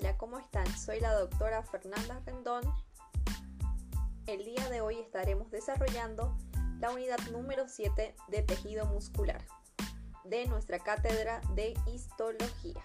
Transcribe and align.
Hola, 0.00 0.16
¿cómo 0.16 0.38
están? 0.38 0.64
Soy 0.78 1.00
la 1.00 1.12
doctora 1.12 1.64
Fernanda 1.64 2.22
Rendón. 2.24 2.62
El 4.28 4.44
día 4.44 4.70
de 4.70 4.80
hoy 4.80 4.96
estaremos 5.00 5.50
desarrollando 5.50 6.38
la 6.78 6.92
unidad 6.92 7.18
número 7.32 7.66
7 7.66 8.14
de 8.28 8.42
tejido 8.42 8.86
muscular 8.86 9.44
de 10.22 10.46
nuestra 10.46 10.78
cátedra 10.78 11.40
de 11.56 11.74
histología. 11.92 12.80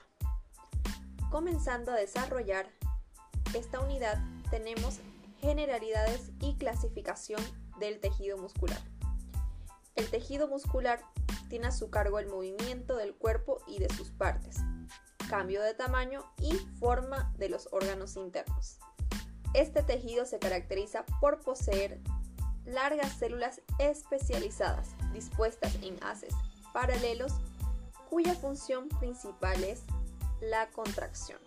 Comenzando 1.30 1.92
a 1.92 1.98
desarrollar 1.98 2.68
esta 3.54 3.80
unidad 3.80 4.18
tenemos 4.50 5.00
generalidades 5.40 6.32
y 6.40 6.56
clasificación 6.56 7.44
del 7.80 8.00
tejido 8.00 8.40
muscular. 8.40 8.82
El 9.96 10.10
tejido 10.10 10.48
muscular 10.48 11.00
tiene 11.48 11.68
a 11.68 11.72
su 11.72 11.92
cargo 11.92 12.18
el 12.18 12.28
movimiento 12.28 12.98
del 12.98 13.14
cuerpo 13.14 13.60
y 13.68 13.78
de 13.78 13.94
sus 13.94 14.10
partes, 14.10 14.64
cambio 15.34 15.64
de 15.64 15.74
tamaño 15.74 16.24
y 16.38 16.54
forma 16.80 17.34
de 17.40 17.50
los 17.50 17.68
órganos 17.72 18.18
internos. 18.18 18.78
Este 19.56 19.82
tejido 19.82 20.28
se 20.28 20.38
caracteriza 20.38 21.08
por 21.20 21.40
poseer 21.40 22.00
largas 22.66 23.14
células 23.14 23.60
especializadas 23.80 24.90
dispuestas 25.12 25.74
en 25.82 25.98
haces 26.04 26.36
paralelos 26.72 27.34
cuya 28.12 28.36
función 28.36 28.90
principal 29.00 29.64
es 29.64 29.82
la 30.40 30.70
contracción. 30.70 31.40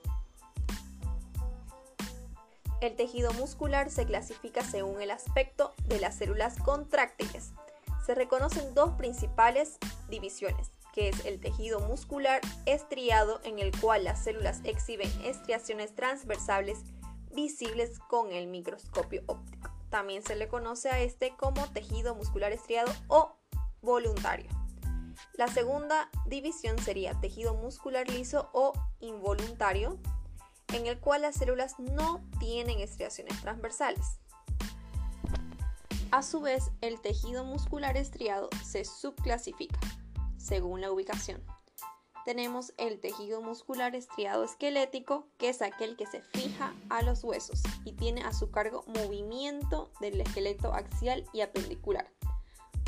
El 2.80 2.96
tejido 2.96 3.32
muscular 3.34 3.88
se 3.92 4.04
clasifica 4.04 4.64
según 4.64 5.00
el 5.00 5.12
aspecto 5.12 5.74
de 5.84 6.00
las 6.00 6.16
células 6.16 6.58
contráctiles. 6.58 7.52
Se 8.04 8.16
reconocen 8.16 8.74
dos 8.74 8.94
principales 8.94 9.78
divisiones, 10.08 10.72
que 10.96 11.10
es 11.10 11.26
el 11.26 11.38
tejido 11.38 11.78
muscular 11.80 12.40
estriado 12.64 13.38
en 13.44 13.58
el 13.58 13.70
cual 13.78 14.04
las 14.04 14.24
células 14.24 14.62
exhiben 14.64 15.10
estriaciones 15.26 15.94
transversales 15.94 16.78
visibles 17.34 17.98
con 18.08 18.32
el 18.32 18.46
microscopio 18.46 19.22
óptico. 19.26 19.70
También 19.90 20.22
se 20.22 20.36
le 20.36 20.48
conoce 20.48 20.88
a 20.88 21.00
este 21.00 21.36
como 21.36 21.70
tejido 21.70 22.14
muscular 22.14 22.50
estriado 22.50 22.90
o 23.08 23.36
voluntario. 23.82 24.48
La 25.34 25.48
segunda 25.48 26.08
división 26.24 26.78
sería 26.78 27.12
tejido 27.20 27.52
muscular 27.52 28.08
liso 28.08 28.48
o 28.54 28.72
involuntario, 29.00 29.98
en 30.72 30.86
el 30.86 30.98
cual 30.98 31.22
las 31.22 31.34
células 31.36 31.78
no 31.78 32.26
tienen 32.40 32.80
estriaciones 32.80 33.38
transversales. 33.42 34.18
A 36.10 36.22
su 36.22 36.40
vez, 36.40 36.70
el 36.80 37.02
tejido 37.02 37.44
muscular 37.44 37.98
estriado 37.98 38.48
se 38.64 38.86
subclasifica 38.86 39.78
según 40.46 40.80
la 40.80 40.92
ubicación. 40.92 41.42
Tenemos 42.24 42.72
el 42.76 43.00
tejido 43.00 43.40
muscular 43.40 43.94
estriado 43.94 44.44
esquelético, 44.44 45.28
que 45.38 45.48
es 45.48 45.62
aquel 45.62 45.96
que 45.96 46.06
se 46.06 46.20
fija 46.20 46.74
a 46.88 47.02
los 47.02 47.22
huesos 47.22 47.62
y 47.84 47.92
tiene 47.92 48.22
a 48.22 48.32
su 48.32 48.50
cargo 48.50 48.84
movimiento 48.86 49.92
del 50.00 50.20
esqueleto 50.20 50.72
axial 50.72 51.24
y 51.32 51.40
apendicular, 51.40 52.10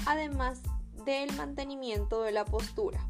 además 0.06 0.60
del 1.04 1.32
mantenimiento 1.34 2.22
de 2.22 2.32
la 2.32 2.44
postura. 2.44 3.08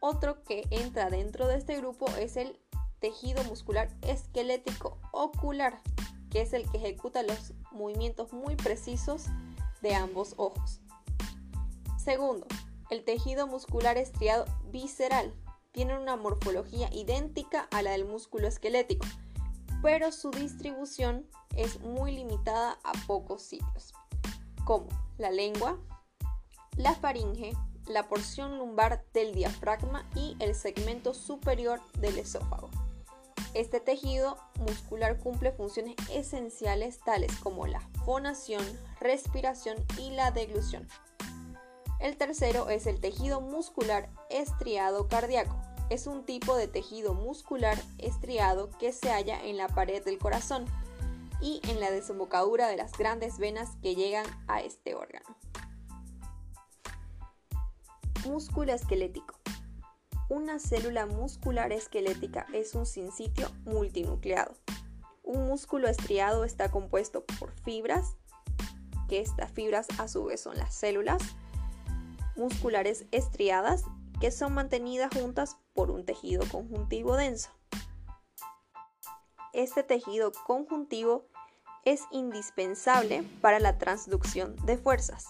Otro 0.00 0.42
que 0.44 0.62
entra 0.70 1.10
dentro 1.10 1.48
de 1.48 1.56
este 1.56 1.76
grupo 1.78 2.06
es 2.18 2.36
el 2.36 2.60
tejido 3.00 3.42
muscular 3.44 3.88
esquelético 4.02 4.98
ocular, 5.12 5.80
que 6.30 6.42
es 6.42 6.52
el 6.52 6.70
que 6.70 6.78
ejecuta 6.78 7.22
los 7.22 7.52
movimientos 7.72 8.32
muy 8.32 8.54
precisos 8.54 9.26
de 9.82 9.94
ambos 9.94 10.34
ojos. 10.36 10.80
Segundo, 11.96 12.46
el 12.90 13.04
tejido 13.04 13.46
muscular 13.46 13.96
estriado 13.96 14.44
visceral 14.70 15.34
tiene 15.72 15.98
una 15.98 16.16
morfología 16.16 16.88
idéntica 16.92 17.68
a 17.72 17.82
la 17.82 17.92
del 17.92 18.04
músculo 18.04 18.46
esquelético, 18.46 19.06
pero 19.82 20.12
su 20.12 20.30
distribución 20.30 21.26
es 21.56 21.80
muy 21.80 22.12
limitada 22.12 22.78
a 22.84 22.92
pocos 23.06 23.42
sitios, 23.42 23.92
como 24.64 24.86
la 25.18 25.30
lengua, 25.30 25.78
la 26.76 26.94
faringe, 26.94 27.52
la 27.86 28.08
porción 28.08 28.58
lumbar 28.58 29.04
del 29.12 29.34
diafragma 29.34 30.08
y 30.14 30.36
el 30.38 30.54
segmento 30.54 31.12
superior 31.12 31.80
del 31.98 32.18
esófago. 32.18 32.70
Este 33.52 33.78
tejido 33.78 34.36
muscular 34.58 35.18
cumple 35.18 35.52
funciones 35.52 35.94
esenciales 36.10 36.98
tales 36.98 37.36
como 37.38 37.66
la 37.66 37.80
fonación, 38.04 38.64
respiración 39.00 39.76
y 39.98 40.10
la 40.10 40.32
deglución. 40.32 40.88
El 42.04 42.18
tercero 42.18 42.68
es 42.68 42.86
el 42.86 43.00
tejido 43.00 43.40
muscular 43.40 44.10
estriado 44.28 45.08
cardíaco. 45.08 45.56
Es 45.88 46.06
un 46.06 46.26
tipo 46.26 46.54
de 46.54 46.68
tejido 46.68 47.14
muscular 47.14 47.78
estriado 47.96 48.68
que 48.78 48.92
se 48.92 49.08
halla 49.08 49.42
en 49.42 49.56
la 49.56 49.68
pared 49.68 50.04
del 50.04 50.18
corazón 50.18 50.66
y 51.40 51.62
en 51.66 51.80
la 51.80 51.90
desembocadura 51.90 52.68
de 52.68 52.76
las 52.76 52.92
grandes 52.92 53.38
venas 53.38 53.70
que 53.80 53.94
llegan 53.94 54.26
a 54.48 54.60
este 54.60 54.94
órgano. 54.94 55.34
Músculo 58.26 58.74
esquelético. 58.74 59.38
Una 60.28 60.58
célula 60.58 61.06
muscular 61.06 61.72
esquelética 61.72 62.46
es 62.52 62.74
un 62.74 62.84
sinsitio 62.84 63.48
multinucleado. 63.64 64.52
Un 65.22 65.46
músculo 65.46 65.88
estriado 65.88 66.44
está 66.44 66.70
compuesto 66.70 67.24
por 67.24 67.58
fibras, 67.62 68.14
que 69.08 69.20
estas 69.20 69.50
fibras 69.52 69.86
a 69.98 70.06
su 70.06 70.24
vez 70.24 70.42
son 70.42 70.58
las 70.58 70.74
células 70.74 71.22
musculares 72.36 73.06
estriadas, 73.10 73.84
que 74.20 74.30
son 74.30 74.54
mantenidas 74.54 75.10
juntas 75.14 75.58
por 75.72 75.90
un 75.90 76.04
tejido 76.04 76.44
conjuntivo 76.48 77.16
denso. 77.16 77.50
Este 79.52 79.82
tejido 79.82 80.32
conjuntivo 80.46 81.26
es 81.84 82.02
indispensable 82.10 83.22
para 83.40 83.60
la 83.60 83.78
transducción 83.78 84.56
de 84.64 84.76
fuerzas. 84.76 85.26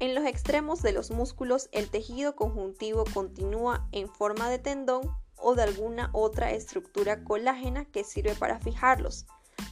En 0.00 0.14
los 0.14 0.24
extremos 0.24 0.82
de 0.82 0.92
los 0.92 1.10
músculos 1.10 1.68
el 1.72 1.88
tejido 1.88 2.34
conjuntivo 2.34 3.04
continúa 3.14 3.88
en 3.92 4.08
forma 4.08 4.50
de 4.50 4.58
tendón 4.58 5.10
o 5.36 5.54
de 5.54 5.62
alguna 5.62 6.10
otra 6.12 6.50
estructura 6.50 7.22
colágena 7.22 7.84
que 7.84 8.04
sirve 8.04 8.34
para 8.34 8.58
fijarlos. 8.58 9.26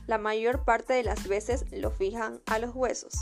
La 0.06 0.18
mayor 0.18 0.64
parte 0.64 0.92
de 0.92 1.02
las 1.02 1.26
veces 1.26 1.64
lo 1.72 1.90
fijan 1.90 2.40
a 2.46 2.58
los 2.58 2.74
huesos. 2.74 3.14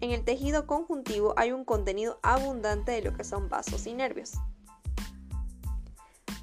En 0.00 0.12
el 0.12 0.24
tejido 0.24 0.66
conjuntivo 0.66 1.34
hay 1.36 1.52
un 1.52 1.64
contenido 1.64 2.18
abundante 2.22 2.92
de 2.92 3.02
lo 3.02 3.14
que 3.14 3.24
son 3.24 3.48
vasos 3.48 3.86
y 3.86 3.92
nervios. 3.92 4.32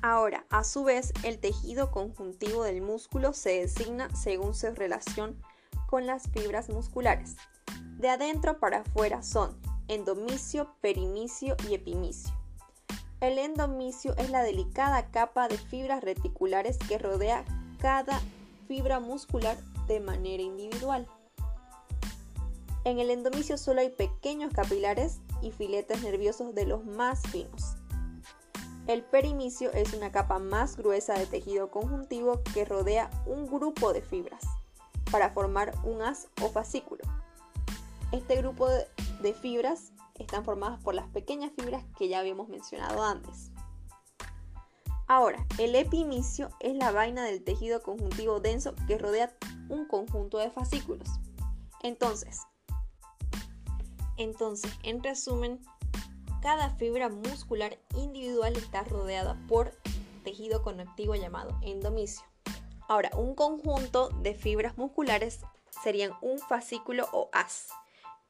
Ahora, 0.03 0.45
a 0.51 0.63
su 0.63 0.84
vez, 0.84 1.12
el 1.23 1.40
tejido 1.40 1.90
conjuntivo 1.90 2.63
del 2.63 2.81
músculo 2.81 3.34
se 3.34 3.62
designa 3.62 4.16
según 4.16 4.53
su 4.53 4.69
relación 4.75 5.41
con 5.88 6.06
las 6.06 6.29
fibras 6.29 6.69
musculares. 6.69 7.35
De 7.97 8.09
adentro 8.09 8.59
para 8.59 8.81
afuera 8.81 9.23
son 9.23 9.59
endomicio, 9.88 10.75
perimicio 10.81 11.56
y 11.67 11.73
epimicio. 11.73 12.31
El 13.22 13.40
endomicio 13.40 14.16
es 14.17 14.29
la 14.29 14.44
delicada 14.44 15.09
capa 15.09 15.47
de 15.47 15.57
fibras 15.57 16.03
reticulares 16.03 16.78
que 16.78 17.00
rodea 17.00 17.44
cada 17.79 18.22
fibra 18.67 19.00
muscular 19.00 19.57
de 19.88 20.00
manera 20.00 20.44
individual. 20.44 21.07
En 22.88 23.00
el 23.00 23.09
endomicio 23.09 23.58
solo 23.58 23.81
hay 23.81 23.90
pequeños 23.90 24.53
capilares 24.53 25.20
y 25.42 25.52
filetes 25.52 26.02
nerviosos 26.03 26.56
de 26.56 26.66
los 26.66 26.86
más 26.86 27.22
finos. 27.24 27.75
El 28.88 29.03
perimicio 29.03 29.74
es 29.74 29.94
una 29.94 30.14
capa 30.14 30.40
más 30.40 30.78
gruesa 30.78 31.16
de 31.16 31.26
tejido 31.26 31.70
conjuntivo 31.70 32.42
que 32.53 32.64
rodea 32.64 33.09
un 33.26 33.46
grupo 33.46 33.92
de 33.92 34.02
fibras 34.02 34.42
para 35.12 35.31
formar 35.31 35.74
un 35.84 36.02
haz 36.02 36.30
o 36.42 36.47
fascículo. 36.47 37.03
Este 38.14 38.38
grupo 38.38 38.70
de 38.70 39.34
fibras 39.34 39.92
están 40.16 40.46
formadas 40.46 40.82
por 40.82 40.96
las 40.96 41.09
pequeñas 41.09 41.52
fibras 41.59 41.84
que 41.97 42.08
ya 42.08 42.20
habíamos 42.20 42.47
mencionado 42.47 43.03
antes. 43.03 43.52
Ahora, 45.09 45.46
el 45.58 45.76
epimicio 45.76 46.52
es 46.61 46.73
la 46.73 46.94
vaina 46.94 47.26
del 47.26 47.44
tejido 47.44 47.82
conjuntivo 47.82 48.40
denso 48.40 48.76
que 48.88 48.97
rodea 48.97 49.35
un 49.67 49.85
conjunto 49.90 50.38
de 50.38 50.52
fascículos. 50.52 51.09
Entonces, 51.84 52.44
entonces, 54.17 54.72
en 54.84 55.03
resumen, 55.03 55.59
cada 56.41 56.69
fibra 56.72 57.09
muscular 57.09 57.78
individual 57.96 58.55
está 58.55 58.84
rodeada 58.84 59.37
por 59.47 59.72
tejido 60.23 60.61
conectivo 60.61 61.16
llamado 61.16 61.58
endomicio. 61.61 62.25
Ahora, 62.87 63.11
un 63.16 63.35
conjunto 63.35 64.09
de 64.22 64.34
fibras 64.34 64.78
musculares 64.78 65.41
serían 65.84 66.11
un 66.22 66.40
fascículo 66.40 67.08
o 67.11 67.29
haz. 67.34 67.67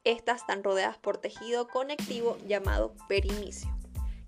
Estas 0.03 0.41
están 0.41 0.63
rodeadas 0.63 0.97
por 0.97 1.17
tejido 1.17 1.67
conectivo 1.67 2.37
llamado 2.47 2.93
perimicio. 3.07 3.69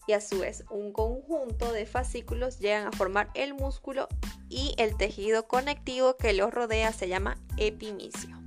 Y 0.07 0.13
a 0.13 0.21
su 0.21 0.39
vez, 0.39 0.65
un 0.69 0.91
conjunto 0.91 1.71
de 1.71 1.85
fascículos 1.85 2.59
llegan 2.59 2.87
a 2.87 2.91
formar 2.91 3.29
el 3.33 3.53
músculo 3.53 4.07
y 4.49 4.73
el 4.77 4.97
tejido 4.97 5.47
conectivo 5.47 6.17
que 6.17 6.33
los 6.33 6.51
rodea 6.53 6.91
se 6.93 7.07
llama 7.07 7.37
epimicio. 7.57 8.38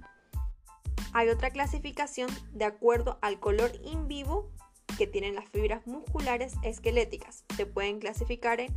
Hay 1.14 1.28
otra 1.28 1.50
clasificación 1.50 2.30
de 2.52 2.64
acuerdo 2.64 3.18
al 3.20 3.38
color 3.38 3.72
in 3.84 4.08
vivo 4.08 4.50
que 4.96 5.06
tienen 5.06 5.34
las 5.34 5.48
fibras 5.50 5.86
musculares 5.86 6.54
esqueléticas. 6.62 7.44
Se 7.56 7.66
pueden 7.66 7.98
clasificar 7.98 8.60
en 8.60 8.74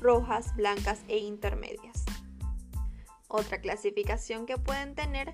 rojas, 0.00 0.54
blancas 0.56 1.00
e 1.08 1.18
intermedias. 1.18 2.04
Otra 3.28 3.60
clasificación 3.60 4.46
que 4.46 4.56
pueden 4.56 4.94
tener 4.94 5.32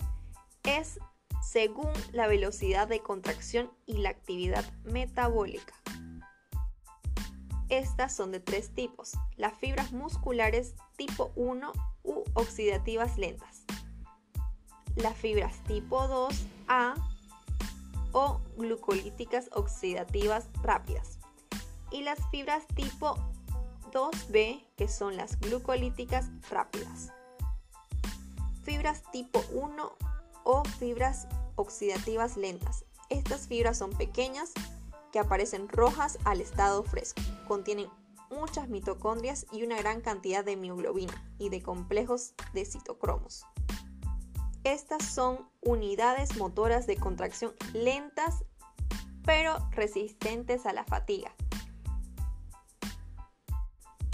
es 0.65 0.99
según 1.43 1.91
la 2.13 2.27
velocidad 2.27 2.89
de 2.89 3.01
contracción 3.01 3.71
y 3.87 3.99
la 3.99 4.11
actividad 4.11 4.65
metabólica. 4.85 5.75
Estas 7.69 8.15
son 8.15 8.33
de 8.33 8.41
tres 8.41 8.75
tipos, 8.75 9.13
las 9.37 9.55
fibras 9.55 9.93
musculares 9.93 10.75
tipo 10.97 11.33
1 11.37 11.73
u 12.03 12.25
oxidativas 12.35 13.17
lentas, 13.19 13.65
las 14.97 15.17
fibras 15.17 15.63
tipo 15.65 16.01
2A 16.01 16.95
o 18.13 18.41
glucolíticas 18.57 19.51
oxidativas 19.53 20.49
rápidas 20.63 21.19
y 21.91 22.03
las 22.03 22.19
fibras 22.31 22.67
tipo 22.75 23.17
2B 23.93 24.65
que 24.77 24.89
son 24.89 25.17
las 25.17 25.39
glucolíticas 25.41 26.27
rápidas. 26.51 27.13
Fibras 28.63 29.03
tipo 29.13 29.45
1 29.53 29.93
o 30.45 30.65
fibras 30.79 31.29
oxidativas 31.57 32.37
lentas. 32.37 32.85
Estas 33.11 33.47
fibras 33.47 33.79
son 33.79 33.91
pequeñas 33.91 34.53
que 35.13 35.21
aparecen 35.21 35.69
rojas 35.69 36.19
al 36.25 36.41
estado 36.41 36.83
fresco. 36.83 37.23
Contienen 37.47 37.89
muchas 38.31 38.69
mitocondrias 38.69 39.47
y 39.53 39.63
una 39.63 39.77
gran 39.77 40.01
cantidad 40.01 40.45
de 40.45 40.57
mioglobina 40.57 41.25
y 41.39 41.51
de 41.51 41.63
complejos 41.63 42.35
de 42.53 42.65
citocromos. 42.65 43.47
Estas 44.65 45.05
son 45.05 45.49
unidades 45.61 46.37
motoras 46.37 46.87
de 46.87 46.97
contracción 46.97 47.55
lentas 47.75 48.45
pero 49.25 49.59
resistentes 49.71 50.67
a 50.67 50.73
la 50.73 50.85
fatiga. 50.85 51.35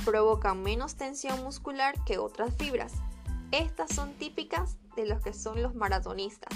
Provocan 0.05 0.63
menos 0.63 0.97
tensión 0.97 1.43
muscular 1.45 1.95
que 2.05 2.19
otras 2.19 2.55
fibras. 2.57 2.93
Estas 3.51 3.95
son 3.95 4.15
típicas 4.15 4.77
de 4.97 5.07
los 5.07 5.21
que 5.21 5.33
son 5.33 5.63
los 5.63 5.75
maratonistas. 5.75 6.53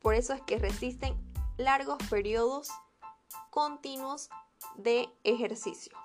Por 0.00 0.14
eso 0.14 0.32
es 0.32 0.40
que 0.42 0.58
resisten 0.58 1.16
largos 1.56 1.98
periodos 2.08 2.70
continuos 3.50 4.30
de 4.76 5.08
ejercicio. 5.24 5.96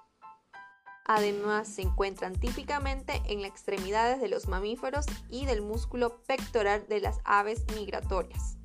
Además, 1.05 1.67
se 1.67 1.81
encuentran 1.81 2.33
típicamente 2.33 3.21
en 3.25 3.41
las 3.41 3.51
extremidades 3.51 4.21
de 4.21 4.29
los 4.29 4.47
mamíferos 4.47 5.05
y 5.29 5.45
del 5.45 5.61
músculo 5.61 6.21
pectoral 6.23 6.87
de 6.87 7.01
las 7.01 7.19
aves 7.25 7.63
migratorias. 7.75 8.57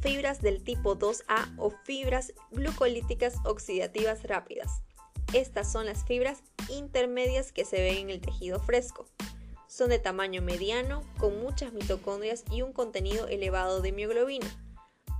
Fibras 0.00 0.40
del 0.40 0.64
tipo 0.64 0.98
2A 0.98 1.54
o 1.58 1.70
fibras 1.84 2.32
glucolíticas 2.50 3.34
oxidativas 3.44 4.22
rápidas. 4.22 4.82
Estas 5.34 5.70
son 5.70 5.84
las 5.84 6.04
fibras 6.04 6.42
intermedias 6.70 7.52
que 7.52 7.66
se 7.66 7.82
ven 7.82 7.98
en 7.98 8.10
el 8.10 8.20
tejido 8.22 8.58
fresco. 8.60 9.06
Son 9.68 9.90
de 9.90 9.98
tamaño 9.98 10.40
mediano, 10.40 11.02
con 11.18 11.38
muchas 11.40 11.74
mitocondrias 11.74 12.44
y 12.50 12.62
un 12.62 12.72
contenido 12.72 13.28
elevado 13.28 13.82
de 13.82 13.92
mioglobina 13.92 14.48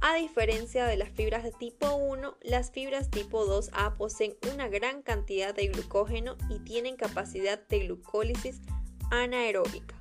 a 0.02 0.14
diferencia 0.14 0.86
de 0.86 0.96
las 0.96 1.10
fibras 1.10 1.44
de 1.44 1.52
tipo 1.52 1.94
1, 1.94 2.38
las 2.40 2.70
fibras 2.70 3.10
tipo 3.10 3.44
2A 3.46 3.96
poseen 3.96 4.34
una 4.52 4.68
gran 4.68 5.02
cantidad 5.02 5.54
de 5.54 5.68
glucógeno 5.68 6.36
y 6.48 6.58
tienen 6.60 6.96
capacidad 6.96 7.60
de 7.68 7.80
glucólisis 7.80 8.62
anaeróbica. 9.10 9.94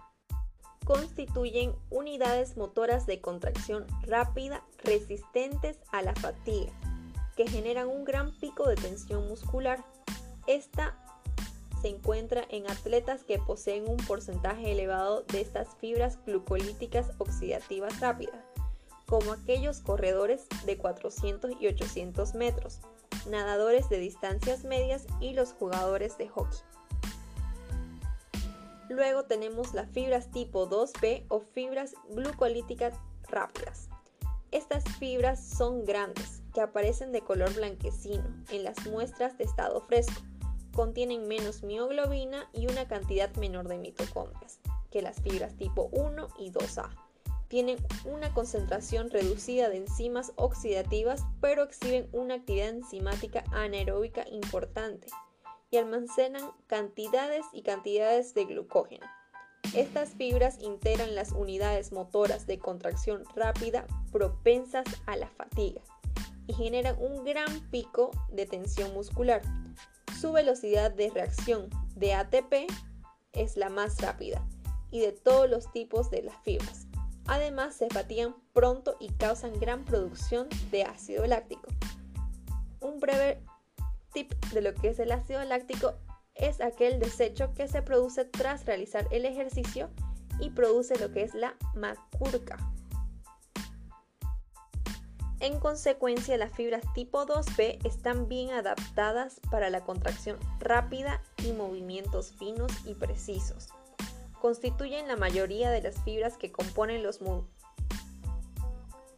Constituyen 0.85 1.75
unidades 1.89 2.55
motoras 2.55 3.05
de 3.07 3.19
contracción 3.19 3.85
rápida 4.03 4.63
resistentes 4.83 5.79
a 5.91 6.01
la 6.01 6.15
fatiga, 6.15 6.71
que 7.35 7.47
generan 7.47 7.89
un 7.89 8.05
gran 8.05 8.31
pico 8.39 8.69
de 8.69 8.75
tensión 8.75 9.27
muscular. 9.27 9.83
Esta 10.47 10.97
se 11.81 11.89
encuentra 11.89 12.45
en 12.49 12.71
atletas 12.71 13.25
que 13.25 13.37
poseen 13.37 13.87
un 13.87 13.97
porcentaje 13.97 14.71
elevado 14.71 15.23
de 15.23 15.41
estas 15.41 15.75
fibras 15.75 16.17
glucolíticas 16.25 17.11
oxidativas 17.17 17.99
rápidas 17.99 18.48
como 19.09 19.33
aquellos 19.33 19.79
corredores 19.79 20.45
de 20.67 20.77
400 20.77 21.53
y 21.59 21.67
800 21.67 22.35
metros, 22.35 22.79
nadadores 23.27 23.89
de 23.89 23.97
distancias 23.97 24.63
medias 24.63 25.07
y 25.19 25.33
los 25.33 25.53
jugadores 25.53 26.17
de 26.19 26.29
hockey. 26.29 26.59
Luego 28.87 29.23
tenemos 29.23 29.73
las 29.73 29.89
fibras 29.89 30.29
tipo 30.29 30.69
2B 30.69 31.25
o 31.27 31.39
fibras 31.39 31.95
glucolíticas 32.09 32.93
rápidas. 33.27 33.89
Estas 34.51 34.83
fibras 34.99 35.43
son 35.43 35.85
grandes, 35.85 36.43
que 36.53 36.61
aparecen 36.61 37.11
de 37.11 37.21
color 37.21 37.53
blanquecino 37.55 38.25
en 38.51 38.63
las 38.63 38.85
muestras 38.85 39.37
de 39.39 39.43
estado 39.43 39.81
fresco. 39.81 40.21
Contienen 40.75 41.27
menos 41.27 41.63
mioglobina 41.63 42.47
y 42.53 42.67
una 42.67 42.87
cantidad 42.87 43.33
menor 43.37 43.67
de 43.67 43.79
mitocondrias 43.79 44.59
que 44.91 45.01
las 45.01 45.19
fibras 45.21 45.55
tipo 45.55 45.89
1 45.93 46.27
y 46.39 46.51
2A 46.51 47.08
tienen 47.49 47.77
una 48.05 48.33
concentración 48.33 49.09
reducida 49.09 49.69
de 49.69 49.77
enzimas 49.77 50.31
oxidativas, 50.35 51.25
pero 51.41 51.63
exhiben 51.63 52.07
una 52.13 52.35
actividad 52.35 52.69
enzimática 52.69 53.43
anaeróbica 53.51 54.25
importante 54.29 55.07
y 55.71 55.77
almacenan 55.77 56.51
cantidades 56.67 57.45
y 57.51 57.63
cantidades 57.63 58.33
de 58.33 58.45
glucógeno. 58.45 59.05
Estas 59.73 60.11
fibras 60.11 60.59
integran 60.61 61.15
las 61.15 61.31
unidades 61.31 61.91
motoras 61.91 62.47
de 62.47 62.59
contracción 62.59 63.23
rápida 63.35 63.85
propensas 64.11 64.85
a 65.05 65.15
la 65.15 65.27
fatiga 65.27 65.81
y 66.47 66.53
generan 66.53 66.95
un 66.99 67.23
gran 67.23 67.69
pico 67.69 68.11
de 68.31 68.45
tensión 68.45 68.93
muscular. 68.93 69.41
Su 70.19 70.31
velocidad 70.31 70.91
de 70.91 71.09
reacción 71.09 71.69
de 71.95 72.13
ATP 72.13 72.67
es 73.33 73.57
la 73.57 73.69
más 73.69 74.01
rápida 74.01 74.43
y 74.91 75.01
de 75.01 75.11
todos 75.11 75.49
los 75.49 75.71
tipos 75.71 76.09
de 76.09 76.23
las 76.23 76.35
fibras. 76.43 76.88
Además, 77.29 77.75
se 77.75 77.87
fatigan 77.89 78.35
pronto 78.53 78.97
y 78.99 79.09
causan 79.09 79.59
gran 79.59 79.85
producción 79.85 80.47
de 80.71 80.81
ácido 80.81 81.27
láctico. 81.27 81.69
Un 82.81 82.99
breve 82.99 83.43
tip 84.13 84.33
de 84.51 84.63
lo 84.63 84.73
que 84.73 84.89
es 84.89 84.99
el 84.99 85.11
ácido 85.11 85.43
láctico 85.43 85.93
es 86.33 86.59
aquel 86.59 86.99
desecho 86.99 87.53
que 87.53 87.67
se 87.67 87.83
produce 87.83 88.25
tras 88.25 88.65
realizar 88.65 89.07
el 89.11 89.25
ejercicio 89.25 89.91
y 90.39 90.49
produce 90.49 90.97
lo 90.97 91.11
que 91.11 91.21
es 91.21 91.35
la 91.35 91.55
macurca. 91.75 92.57
En 95.39 95.59
consecuencia, 95.59 96.35
las 96.35 96.51
fibras 96.53 96.81
tipo 96.95 97.27
2B 97.27 97.85
están 97.85 98.27
bien 98.27 98.49
adaptadas 98.49 99.39
para 99.51 99.69
la 99.69 99.81
contracción 99.81 100.39
rápida 100.59 101.21
y 101.45 101.51
movimientos 101.51 102.31
finos 102.39 102.71
y 102.85 102.95
precisos 102.95 103.69
constituyen 104.39 105.07
la 105.07 105.15
mayoría 105.15 105.69
de 105.69 105.81
las 105.81 106.01
fibras 106.03 106.37
que 106.37 106.51
componen 106.51 107.03
los 107.03 107.19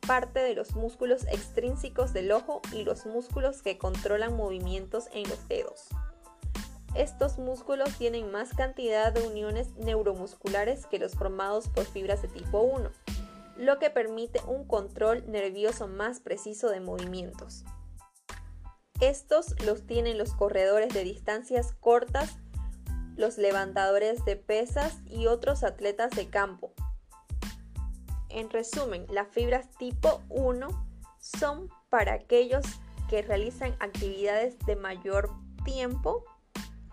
parte 0.05 0.39
de 0.39 0.55
los 0.55 0.75
músculos 0.75 1.25
extrínsecos 1.27 2.11
del 2.11 2.31
ojo 2.31 2.61
y 2.73 2.83
los 2.83 3.05
músculos 3.05 3.61
que 3.61 3.77
controlan 3.77 4.35
movimientos 4.35 5.05
en 5.13 5.29
los 5.29 5.47
dedos. 5.47 5.87
Estos 6.95 7.37
músculos 7.37 7.97
tienen 7.97 8.31
más 8.31 8.53
cantidad 8.53 9.13
de 9.13 9.25
uniones 9.25 9.73
neuromusculares 9.77 10.85
que 10.87 10.99
los 10.99 11.13
formados 11.13 11.69
por 11.69 11.85
fibras 11.85 12.21
de 12.21 12.27
tipo 12.27 12.59
1, 12.59 12.91
lo 13.55 13.79
que 13.79 13.89
permite 13.89 14.41
un 14.47 14.65
control 14.65 15.23
nervioso 15.31 15.87
más 15.87 16.19
preciso 16.19 16.69
de 16.69 16.81
movimientos. 16.81 17.63
Estos 18.99 19.55
los 19.65 19.87
tienen 19.87 20.17
los 20.17 20.33
corredores 20.33 20.93
de 20.93 21.03
distancias 21.03 21.73
cortas 21.79 22.37
los 23.21 23.37
levantadores 23.37 24.25
de 24.25 24.35
pesas 24.35 24.97
y 25.05 25.27
otros 25.27 25.63
atletas 25.63 26.09
de 26.11 26.27
campo. 26.27 26.73
En 28.29 28.49
resumen, 28.49 29.05
las 29.11 29.27
fibras 29.27 29.69
tipo 29.77 30.23
1 30.29 30.67
son 31.19 31.69
para 31.89 32.13
aquellos 32.13 32.65
que 33.09 33.21
realizan 33.21 33.75
actividades 33.79 34.57
de 34.65 34.75
mayor 34.75 35.29
tiempo 35.63 36.25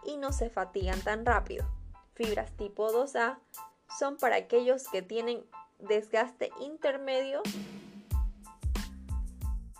y 0.04 0.18
no 0.18 0.32
se 0.32 0.50
fatigan 0.50 1.00
tan 1.00 1.24
rápido. 1.24 1.66
Fibras 2.14 2.52
tipo 2.58 2.92
2A 2.92 3.38
son 3.98 4.18
para 4.18 4.36
aquellos 4.36 4.86
que 4.88 5.00
tienen 5.00 5.46
desgaste 5.78 6.50
intermedio 6.60 7.40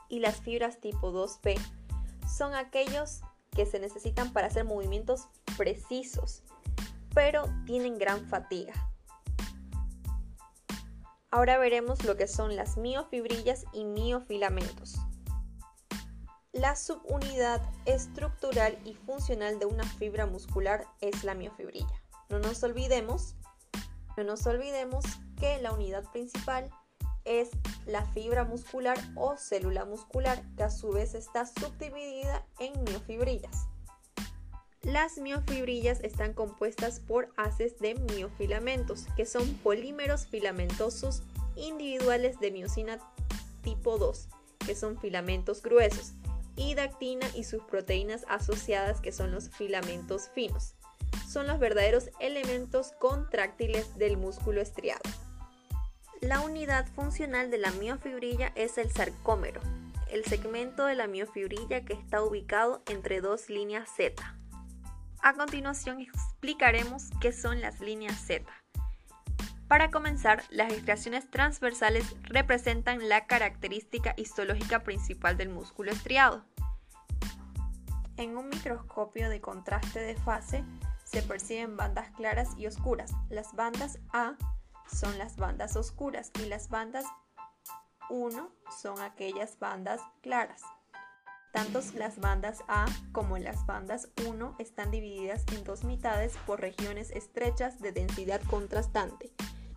y 0.09 0.21
las 0.21 0.41
fibras 0.41 0.81
tipo 0.81 1.13
2B 1.13 1.61
son 2.27 2.55
aquellos 2.55 3.21
que 3.55 3.67
se 3.67 3.81
necesitan 3.81 4.33
para 4.33 4.47
hacer 4.47 4.65
movimientos 4.65 5.29
precisos, 5.59 6.45
pero 7.15 7.45
tienen 7.67 7.99
gran 7.99 8.25
fatiga. 8.29 8.73
Ahora 11.31 11.59
veremos 11.59 12.05
lo 12.05 12.17
que 12.17 12.27
son 12.27 12.57
las 12.57 12.79
miofibrillas 12.79 13.65
y 13.75 13.85
miofilamentos. 13.85 14.97
La 16.53 16.75
subunidad 16.77 17.61
estructural 17.85 18.79
y 18.85 18.95
funcional 18.95 19.59
de 19.59 19.67
una 19.67 19.85
fibra 19.85 20.25
muscular 20.25 20.87
es 21.03 21.25
la 21.25 21.35
miofibrilla. 21.35 22.03
No 22.31 22.39
nos 22.39 22.63
olvidemos, 22.63 23.35
no 24.17 24.25
nos 24.25 24.47
olvidemos 24.47 25.05
que 25.39 25.61
la 25.61 25.73
unidad 25.73 26.11
principal 26.13 26.71
es 27.25 27.51
la 27.85 28.07
fibra 28.07 28.45
muscular 28.45 28.99
o 29.17 29.37
célula 29.37 29.85
muscular, 29.85 30.43
que 30.57 30.63
a 30.63 30.71
su 30.71 30.91
vez 30.91 31.15
está 31.15 31.45
subdividida 31.45 32.47
en 32.59 32.73
miofibrillas. 32.85 33.69
Las 34.83 35.19
miofibrillas 35.19 36.01
están 36.01 36.33
compuestas 36.33 37.01
por 37.01 37.33
haces 37.37 37.79
de 37.81 37.95
miofilamentos, 37.95 39.07
que 39.17 39.27
son 39.27 39.55
polímeros 39.55 40.27
filamentosos 40.27 41.23
individuales 41.57 42.39
de 42.39 42.53
miocina 42.53 42.99
tipo 43.63 43.99
2, 43.99 44.29
que 44.65 44.77
son 44.77 44.99
filamentos 44.99 45.63
gruesos, 45.63 46.13
y 46.55 46.75
dactina 46.75 47.27
y 47.35 47.45
sus 47.45 47.63
proteínas 47.65 48.25
asociadas, 48.29 49.01
que 49.01 49.13
son 49.13 49.33
los 49.33 49.51
filamentos 49.51 50.31
finos. 50.33 50.75
Son 51.29 51.47
los 51.47 51.59
verdaderos 51.59 52.11
elementos 52.21 52.93
contráctiles 52.99 53.99
del 53.99 54.17
músculo 54.17 54.61
estriado. 54.61 55.03
La 56.21 56.41
unidad 56.41 56.87
funcional 56.95 57.51
de 57.51 57.59
la 57.59 57.71
miofibrilla 57.73 58.53
es 58.55 58.79
el 58.79 58.91
sarcómero, 58.91 59.61
el 60.11 60.25
segmento 60.25 60.87
de 60.87 60.95
la 60.95 61.07
miofibrilla 61.07 61.85
que 61.85 61.93
está 61.93 62.23
ubicado 62.23 62.83
entre 62.87 63.21
dos 63.21 63.51
líneas 63.51 63.89
Z. 63.95 64.38
A 65.23 65.35
continuación 65.35 66.01
explicaremos 66.01 67.11
qué 67.21 67.33
son 67.33 67.61
las 67.61 67.81
líneas 67.81 68.17
Z. 68.17 68.45
Para 69.69 69.91
comenzar, 69.91 70.45
las 70.49 70.73
estriaciones 70.73 71.31
transversales 71.31 72.17
representan 72.23 73.09
la 73.09 73.27
característica 73.27 74.15
histológica 74.17 74.83
principal 74.83 75.37
del 75.37 75.51
músculo 75.51 75.91
estriado. 75.91 76.45
En 78.17 78.37
un 78.37 78.49
microscopio 78.49 79.29
de 79.29 79.41
contraste 79.41 80.01
de 80.01 80.17
fase 80.17 80.65
se 81.05 81.23
perciben 81.23 81.77
bandas 81.77 82.11
claras 82.13 82.51
y 82.57 82.67
oscuras. 82.67 83.13
Las 83.29 83.55
bandas 83.55 83.99
A 84.13 84.37
son 84.91 85.19
las 85.19 85.37
bandas 85.37 85.77
oscuras 85.77 86.31
y 86.43 86.47
las 86.47 86.69
bandas 86.71 87.05
1 88.09 88.51
son 88.81 89.01
aquellas 89.01 89.59
bandas 89.59 90.01
claras. 90.23 90.63
Tanto 91.59 91.81
las 91.97 92.21
bandas 92.21 92.63
A 92.69 92.87
como 93.11 93.37
las 93.37 93.67
bandas 93.67 94.11
1 94.29 94.55
están 94.61 94.93
divididas 94.93 95.45
en 95.53 95.65
dos 95.65 95.83
mitades 95.83 96.35
por 96.47 96.61
regiones 96.61 97.11
estrechas 97.11 97.81
de 97.81 97.91
densidad 97.91 98.41
contrastante. 98.43 99.33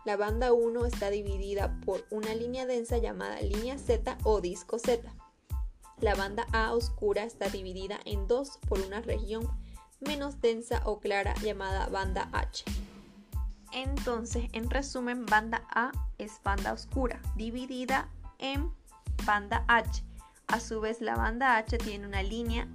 La 0.06 0.16
banda 0.16 0.54
1 0.54 0.86
está 0.86 1.10
dividida 1.10 1.76
por 1.84 2.06
una 2.12 2.36
línea 2.36 2.68
densa 2.68 3.00
llamada 3.00 3.42
línea 3.42 3.80
Z 3.80 4.16
o 4.24 4.42
disco 4.42 4.78
Z. 4.78 5.12
La 6.00 6.14
banda 6.14 6.46
A 6.54 6.72
oscura 6.72 7.24
está 7.24 7.50
dividida 7.50 8.00
en 8.06 8.28
dos 8.28 8.60
por 8.70 8.80
una 8.82 9.02
región 9.02 9.50
menos 10.02 10.40
densa 10.40 10.84
o 10.86 11.00
clara 11.00 11.34
llamada 11.42 11.88
banda 11.88 12.30
H. 12.32 12.64
Entonces, 13.72 14.50
en 14.54 14.70
resumen, 14.70 15.26
banda 15.26 15.64
A 15.74 15.92
es 16.20 16.40
banda 16.44 16.74
oscura, 16.74 17.20
dividida 17.36 18.08
en 18.38 18.72
banda 19.26 19.66
H. 19.68 20.04
A 20.52 20.60
su 20.60 20.82
vez, 20.82 21.00
la 21.00 21.16
banda 21.16 21.56
H 21.56 21.78
tiene 21.78 22.06
una 22.06 22.24
línea 22.24 22.68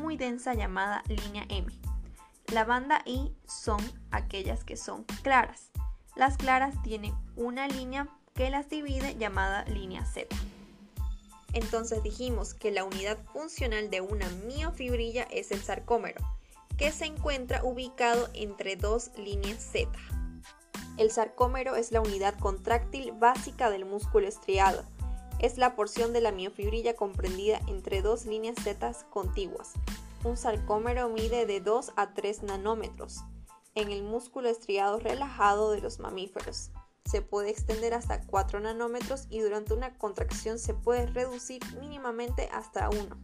muy 0.00 0.16
densa 0.16 0.54
llamada 0.54 1.02
línea 1.08 1.44
M. 1.50 1.66
La 2.54 2.64
banda 2.64 3.02
I 3.04 3.34
son 3.46 3.78
aquellas 4.10 4.64
que 4.64 4.78
son 4.78 5.04
claras. 5.22 5.70
Las 6.16 6.38
claras 6.38 6.82
tienen 6.82 7.14
una 7.36 7.68
línea 7.68 8.08
que 8.34 8.48
las 8.48 8.70
divide 8.70 9.14
llamada 9.16 9.66
línea 9.66 10.06
Z. 10.06 10.34
Entonces 11.52 12.02
dijimos 12.02 12.54
que 12.54 12.70
la 12.70 12.84
unidad 12.84 13.18
funcional 13.32 13.90
de 13.90 14.00
una 14.00 14.28
miofibrilla 14.46 15.24
es 15.24 15.50
el 15.50 15.60
sarcómero, 15.60 16.24
que 16.78 16.92
se 16.92 17.04
encuentra 17.04 17.62
ubicado 17.62 18.30
entre 18.32 18.76
dos 18.76 19.10
líneas 19.18 19.62
Z. 19.62 19.90
El 20.96 21.10
sarcómero 21.10 21.76
es 21.76 21.92
la 21.92 22.00
unidad 22.00 22.38
contráctil 22.38 23.12
básica 23.12 23.68
del 23.68 23.84
músculo 23.84 24.26
estriado. 24.26 24.82
Es 25.40 25.56
la 25.56 25.76
porción 25.76 26.12
de 26.12 26.20
la 26.20 26.32
miofibrilla 26.32 26.96
comprendida 26.96 27.60
entre 27.68 28.02
dos 28.02 28.26
líneas 28.26 28.56
Z 28.62 28.92
contiguas. 29.10 29.74
Un 30.24 30.36
sarcómero 30.36 31.08
mide 31.08 31.46
de 31.46 31.60
2 31.60 31.92
a 31.94 32.12
3 32.12 32.42
nanómetros 32.42 33.20
en 33.76 33.92
el 33.92 34.02
músculo 34.02 34.48
estriado 34.48 34.98
relajado 34.98 35.70
de 35.70 35.80
los 35.80 36.00
mamíferos. 36.00 36.70
Se 37.04 37.22
puede 37.22 37.50
extender 37.50 37.94
hasta 37.94 38.20
4 38.26 38.58
nanómetros 38.58 39.26
y 39.30 39.38
durante 39.38 39.74
una 39.74 39.96
contracción 39.96 40.58
se 40.58 40.74
puede 40.74 41.06
reducir 41.06 41.62
mínimamente 41.78 42.48
hasta 42.52 42.90
1. 42.90 43.16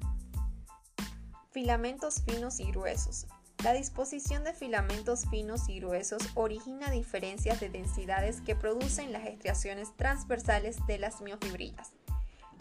Filamentos 1.51 2.23
finos 2.23 2.61
y 2.61 2.71
gruesos. 2.71 3.27
La 3.65 3.73
disposición 3.73 4.45
de 4.45 4.53
filamentos 4.53 5.25
finos 5.31 5.69
y 5.69 5.81
gruesos 5.81 6.23
origina 6.35 6.91
diferencias 6.91 7.61
de 7.61 7.71
densidades 7.71 8.41
que 8.41 8.55
producen 8.55 9.13
las 9.13 9.27
estriaciones 9.27 9.97
transversales 9.97 10.77
de 10.87 10.99
las 10.99 11.21
miofibrillas. 11.21 11.93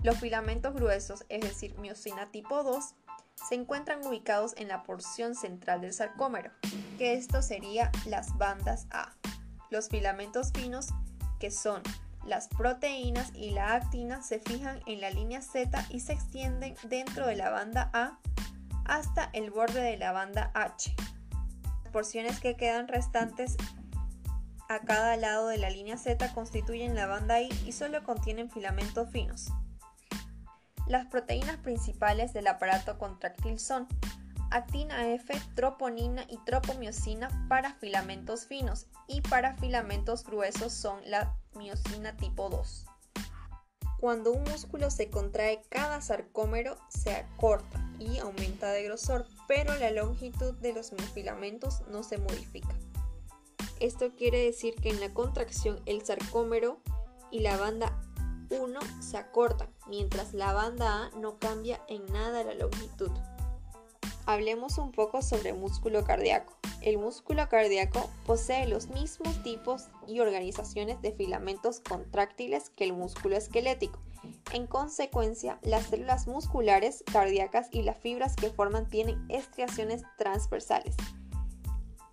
Los 0.03 0.17
filamentos 0.17 0.73
gruesos, 0.73 1.25
es 1.29 1.41
decir, 1.41 1.77
miocina 1.79 2.29
tipo 2.29 2.61
2, 2.61 2.93
se 3.47 3.55
encuentran 3.55 4.05
ubicados 4.05 4.53
en 4.57 4.67
la 4.67 4.83
porción 4.83 5.33
central 5.33 5.79
del 5.79 5.93
sarcómero, 5.93 6.51
que 6.97 7.13
esto 7.13 7.41
sería 7.41 7.89
las 8.05 8.37
bandas 8.37 8.85
A. 8.91 9.13
Los 9.69 9.87
filamentos 9.87 10.51
finos, 10.53 10.89
que 11.39 11.51
son 11.51 11.81
las 12.25 12.49
proteínas 12.49 13.31
y 13.33 13.51
la 13.51 13.73
actina, 13.75 14.21
se 14.21 14.39
fijan 14.39 14.81
en 14.85 14.99
la 15.01 15.09
línea 15.09 15.41
Z 15.41 15.85
y 15.89 16.01
se 16.01 16.13
extienden 16.13 16.75
dentro 16.83 17.25
de 17.25 17.35
la 17.35 17.49
banda 17.49 17.89
A 17.93 18.19
hasta 18.85 19.29
el 19.31 19.51
borde 19.51 19.81
de 19.81 19.97
la 19.97 20.11
banda 20.11 20.51
H. 20.53 20.93
Las 21.83 21.93
porciones 21.93 22.41
que 22.41 22.55
quedan 22.55 22.89
restantes 22.89 23.55
a 24.67 24.79
cada 24.79 25.15
lado 25.15 25.47
de 25.47 25.57
la 25.57 25.69
línea 25.69 25.97
Z 25.97 26.33
constituyen 26.33 26.93
la 26.95 27.07
banda 27.07 27.41
I 27.41 27.49
y 27.65 27.71
solo 27.71 28.03
contienen 28.03 28.49
filamentos 28.49 29.09
finos. 29.09 29.51
Las 30.87 31.05
proteínas 31.07 31.57
principales 31.57 32.33
del 32.33 32.47
aparato 32.47 32.97
contráctil 32.97 33.59
son 33.59 33.87
actina 34.51 35.07
F, 35.09 35.33
troponina 35.55 36.25
y 36.29 36.37
tropomiosina 36.45 37.47
para 37.49 37.73
filamentos 37.75 38.45
finos 38.45 38.87
y 39.07 39.21
para 39.21 39.55
filamentos 39.55 40.23
gruesos 40.23 40.73
son 40.73 40.99
la 41.05 41.35
miosina 41.55 42.15
tipo 42.17 42.49
2. 42.49 42.85
Cuando 43.99 44.33
un 44.33 44.43
músculo 44.43 44.91
se 44.91 45.09
contrae, 45.09 45.61
cada 45.69 46.01
sarcómero 46.01 46.77
se 46.89 47.15
acorta 47.15 47.79
y 47.99 48.19
aumenta 48.19 48.69
de 48.69 48.83
grosor, 48.83 49.25
pero 49.47 49.73
la 49.77 49.91
longitud 49.91 50.53
de 50.55 50.73
los 50.73 50.91
filamentos 51.13 51.81
no 51.89 52.03
se 52.03 52.17
modifica. 52.17 52.75
Esto 53.79 54.11
quiere 54.15 54.43
decir 54.43 54.75
que 54.75 54.89
en 54.89 54.99
la 54.99 55.13
contracción 55.13 55.81
el 55.85 56.05
sarcómero 56.05 56.81
y 57.31 57.39
la 57.39 57.57
banda 57.57 57.97
1 58.49 58.79
se 59.01 59.17
acortan, 59.17 59.69
mientras 59.87 60.33
la 60.33 60.53
banda 60.53 61.05
A 61.05 61.09
no 61.17 61.39
cambia 61.39 61.81
en 61.87 62.05
nada 62.07 62.43
la 62.43 62.53
longitud. 62.53 63.11
Hablemos 64.25 64.77
un 64.77 64.91
poco 64.91 65.21
sobre 65.21 65.53
músculo 65.53 66.03
cardíaco. 66.05 66.53
El 66.81 66.97
músculo 66.97 67.47
cardíaco 67.49 68.09
posee 68.25 68.67
los 68.67 68.87
mismos 68.87 69.41
tipos 69.43 69.87
y 70.07 70.19
organizaciones 70.19 71.01
de 71.01 71.11
filamentos 71.11 71.79
contráctiles 71.79 72.69
que 72.69 72.85
el 72.85 72.93
músculo 72.93 73.35
esquelético. 73.35 73.99
En 74.53 74.67
consecuencia, 74.67 75.59
las 75.63 75.87
células 75.87 76.27
musculares 76.27 77.03
cardíacas 77.11 77.67
y 77.71 77.83
las 77.83 77.97
fibras 77.97 78.35
que 78.35 78.49
forman 78.49 78.87
tienen 78.89 79.25
estriaciones 79.29 80.03
transversales. 80.17 80.95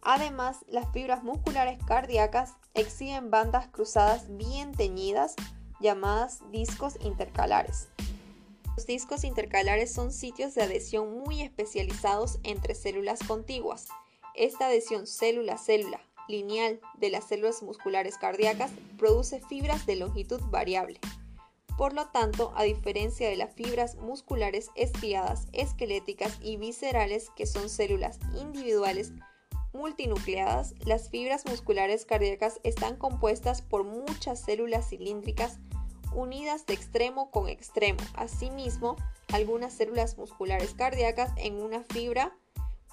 Además, 0.03 0.65
las 0.69 0.91
fibras 0.93 1.23
musculares 1.23 1.79
cardíacas 1.85 2.55
exhiben 2.75 3.31
bandas 3.31 3.69
cruzadas 3.69 4.37
bien 4.37 4.73
teñidas 4.73 5.37
llamadas 5.81 6.41
discos 6.51 6.97
intercalares. 7.03 7.89
Los 8.77 8.87
discos 8.87 9.25
intercalares 9.25 9.93
son 9.93 10.13
sitios 10.13 10.55
de 10.55 10.63
adhesión 10.63 11.19
muy 11.25 11.43
especializados 11.43 12.39
entre 12.45 12.75
células 12.75 13.21
contiguas. 13.27 13.89
Esta 14.35 14.67
adhesión 14.67 15.07
célula-célula 15.07 16.01
lineal 16.29 16.81
de 16.99 17.11
las 17.11 17.25
células 17.25 17.63
musculares 17.63 18.17
cardíacas 18.17 18.71
produce 18.97 19.41
fibras 19.41 19.85
de 19.87 19.97
longitud 19.97 20.41
variable. 20.51 21.01
Por 21.77 21.95
lo 21.95 22.09
tanto, 22.09 22.53
a 22.57 22.63
diferencia 22.65 23.29
de 23.29 23.37
las 23.37 23.55
fibras 23.55 23.97
musculares 23.97 24.71
estriadas, 24.75 25.49
esqueléticas 25.53 26.39
y 26.43 26.57
viscerales, 26.57 27.31
que 27.37 27.47
son 27.47 27.69
células 27.69 28.19
individuales 28.39 29.13
multinucleadas, 29.73 30.75
las 30.85 31.11
fibras 31.11 31.45
musculares 31.47 32.05
cardíacas 32.05 32.61
están 32.65 32.97
compuestas 32.97 33.63
por 33.63 33.85
muchas 33.85 34.41
células 34.41 34.89
cilíndricas 34.89 35.59
unidas 36.13 36.67
de 36.67 36.75
extremo 36.75 37.31
con 37.31 37.49
extremo. 37.49 38.01
Asimismo, 38.15 38.97
algunas 39.33 39.73
células 39.73 40.19
musculares 40.19 40.75
cardíacas 40.75 41.33
en 41.37 41.61
una 41.61 41.85
fibra 41.85 42.37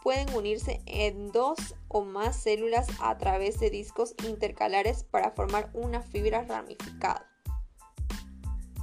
pueden 0.03 0.33
unirse 0.33 0.81
en 0.85 1.31
dos 1.31 1.57
o 1.87 2.03
más 2.03 2.35
células 2.37 2.87
a 2.99 3.17
través 3.17 3.59
de 3.59 3.69
discos 3.69 4.15
intercalares 4.27 5.03
para 5.03 5.31
formar 5.31 5.69
una 5.73 6.01
fibra 6.01 6.43
ramificada. 6.43 7.27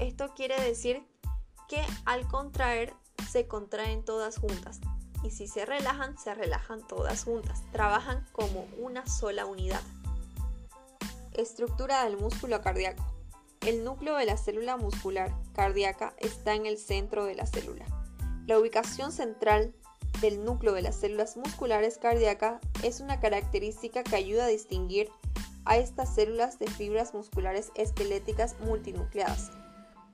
Esto 0.01 0.35
quiere 0.35 0.61
decir 0.61 1.07
que 1.69 1.81
al 2.05 2.27
contraer 2.27 2.93
se 3.31 3.47
contraen 3.47 4.05
todas 4.05 4.39
juntas 4.39 4.81
y 5.25 5.31
si 5.31 5.49
se 5.49 5.65
relajan, 5.65 6.17
se 6.19 6.35
relajan 6.35 6.87
todas 6.87 7.25
juntas. 7.25 7.63
Trabajan 7.73 8.25
como 8.33 8.67
una 8.79 9.07
sola 9.07 9.47
unidad. 9.47 9.81
Estructura 11.33 12.05
del 12.05 12.17
músculo 12.17 12.61
cardíaco. 12.61 13.03
El 13.63 13.83
núcleo 13.83 14.17
de 14.17 14.27
la 14.27 14.37
célula 14.37 14.77
muscular 14.77 15.33
cardíaca 15.55 16.15
está 16.19 16.55
en 16.55 16.67
el 16.67 16.79
centro 16.79 17.25
de 17.25 17.35
la 17.35 17.47
célula. 17.47 17.87
La 18.47 18.59
ubicación 18.59 19.11
central 19.11 19.75
del 20.21 20.45
núcleo 20.45 20.75
de 20.75 20.83
las 20.83 20.97
células 20.97 21.37
musculares 21.37 21.99
cardíacas 21.99 22.61
es 22.83 23.01
una 23.01 23.21
característica 23.21 24.05
que 24.05 24.17
ayuda 24.17 24.45
a 24.45 24.49
distinguir 24.49 25.11
a 25.65 25.79
estas 25.79 26.15
células 26.15 26.59
de 26.59 26.67
fibras 26.67 27.15
musculares 27.15 27.73
esqueléticas 27.75 28.57
multinucleadas, 28.61 29.51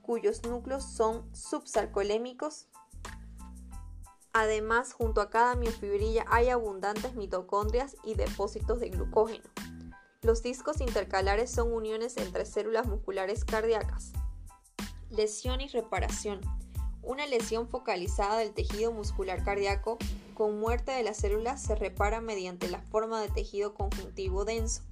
cuyos 0.02 0.44
núcleos 0.44 0.84
son 0.84 1.28
subsarcolémicos. 1.34 2.68
Además, 4.32 4.92
junto 4.92 5.20
a 5.20 5.30
cada 5.30 5.56
miofibrilla 5.56 6.24
hay 6.28 6.50
abundantes 6.50 7.14
mitocondrias 7.14 7.96
y 8.04 8.14
depósitos 8.14 8.78
de 8.78 8.90
glucógeno. 8.90 9.44
Los 10.22 10.42
discos 10.42 10.80
intercalares 10.80 11.50
son 11.50 11.72
uniones 11.72 12.16
entre 12.16 12.44
células 12.44 12.86
musculares 12.86 13.44
cardíacas. 13.44 14.12
Lesión 15.08 15.60
y 15.60 15.68
reparación. 15.68 16.40
Una 17.02 17.26
lesión 17.26 17.68
focalizada 17.68 18.38
del 18.38 18.52
tejido 18.52 18.92
muscular 18.92 19.42
cardíaco 19.42 19.98
con 20.34 20.60
muerte 20.60 20.92
de 20.92 21.02
las 21.02 21.16
células 21.16 21.62
se 21.62 21.74
repara 21.74 22.20
mediante 22.20 22.68
la 22.68 22.82
forma 22.82 23.20
de 23.20 23.28
tejido 23.28 23.74
conjuntivo 23.74 24.44
denso. 24.44 24.82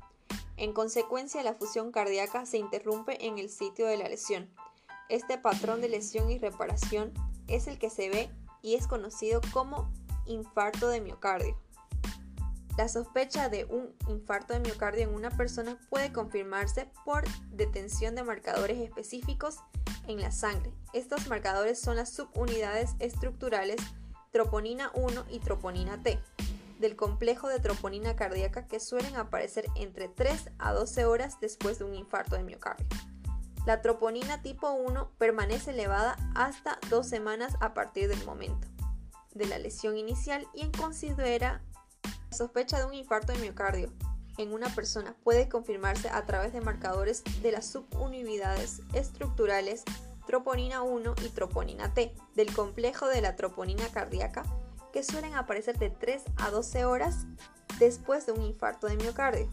En 0.57 0.73
consecuencia, 0.73 1.45
la 1.45 1.55
fusión 1.55 1.93
cardíaca 1.93 2.45
se 2.45 2.59
interrumpe 2.59 3.25
en 3.27 3.39
el 3.39 3.51
sitio 3.51 3.87
de 3.87 3.99
la 3.99 4.09
lesión. 4.09 4.51
Este 5.09 5.39
patrón 5.39 5.81
de 5.81 5.89
lesión 5.89 6.31
y 6.31 6.39
reparación 6.39 7.13
es 7.47 7.69
el 7.69 7.79
que 7.79 7.91
se 7.91 8.09
ve 8.09 8.31
y 8.69 8.75
es 8.75 8.87
conocido 8.87 9.41
como 9.51 9.91
infarto 10.27 10.89
de 10.89 11.01
miocardio. 11.01 11.59
La 12.77 12.87
sospecha 12.87 13.49
de 13.49 13.65
un 13.65 13.95
infarto 14.09 14.53
de 14.53 14.61
miocardio 14.61 15.05
en 15.05 15.15
una 15.15 15.31
persona 15.31 15.79
puede 15.89 16.13
confirmarse 16.13 16.91
por 17.07 17.25
detención 17.51 18.15
de 18.15 18.25
marcadores 18.25 18.79
específicos 18.79 19.57
en 20.07 20.21
la 20.21 20.33
sangre. 20.33 20.71
Estos 20.93 21.29
marcadores 21.29 21.81
son 21.81 21.97
las 21.97 22.11
subunidades 22.13 22.95
estructurales 22.99 23.81
troponina 24.33 24.91
1 24.95 25.25
y 25.31 25.39
troponina 25.41 26.03
T 26.03 26.21
del 26.79 26.95
complejo 26.95 27.49
de 27.49 27.61
troponina 27.61 28.17
cardíaca 28.17 28.67
que 28.67 28.81
suelen 28.81 29.17
aparecer 29.17 29.65
entre 29.77 30.09
3 30.09 30.51
a 30.59 30.75
12 30.75 31.07
horas 31.07 31.41
después 31.41 31.79
de 31.79 31.87
un 31.87 31.95
infarto 31.95 32.37
de 32.37 32.43
miocardio. 32.43 32.87
La 33.69 33.83
troponina 33.83 34.41
tipo 34.41 34.71
1 34.71 35.11
permanece 35.19 35.73
elevada 35.73 36.17
hasta 36.35 36.79
2 36.89 37.07
semanas 37.07 37.55
a 37.61 37.75
partir 37.75 38.09
del 38.09 38.25
momento 38.25 38.67
de 39.35 39.45
la 39.45 39.59
lesión 39.59 39.99
inicial 39.99 40.49
y 40.55 40.63
en 40.63 40.73
considera 40.73 41.61
sospecha 42.31 42.79
de 42.79 42.87
un 42.87 42.95
infarto 42.95 43.35
de 43.35 43.41
miocardio 43.41 43.93
en 44.39 44.55
una 44.55 44.75
persona 44.75 45.15
puede 45.23 45.51
confirmarse 45.51 46.09
a 46.09 46.25
través 46.25 46.55
de 46.55 46.63
marcadores 46.63 47.23
de 47.43 47.53
las 47.53 47.67
subunidades 47.67 48.81
estructurales 48.95 49.85
troponina 50.27 50.81
1 50.81 51.17
y 51.23 51.29
troponina 51.29 51.93
T 51.93 52.15
del 52.37 52.51
complejo 52.55 53.07
de 53.07 53.21
la 53.21 53.37
troponina 53.37 53.87
cardíaca 53.89 54.45
que 54.95 55.03
suelen 55.03 55.35
aparecer 55.35 55.79
de 55.79 55.91
3 55.91 56.23
a 56.39 56.51
12 56.51 56.87
horas 56.87 57.27
después 57.79 58.25
de 58.25 58.33
un 58.33 58.45
infarto 58.45 58.87
de 58.87 58.97
miocardio. 58.97 59.47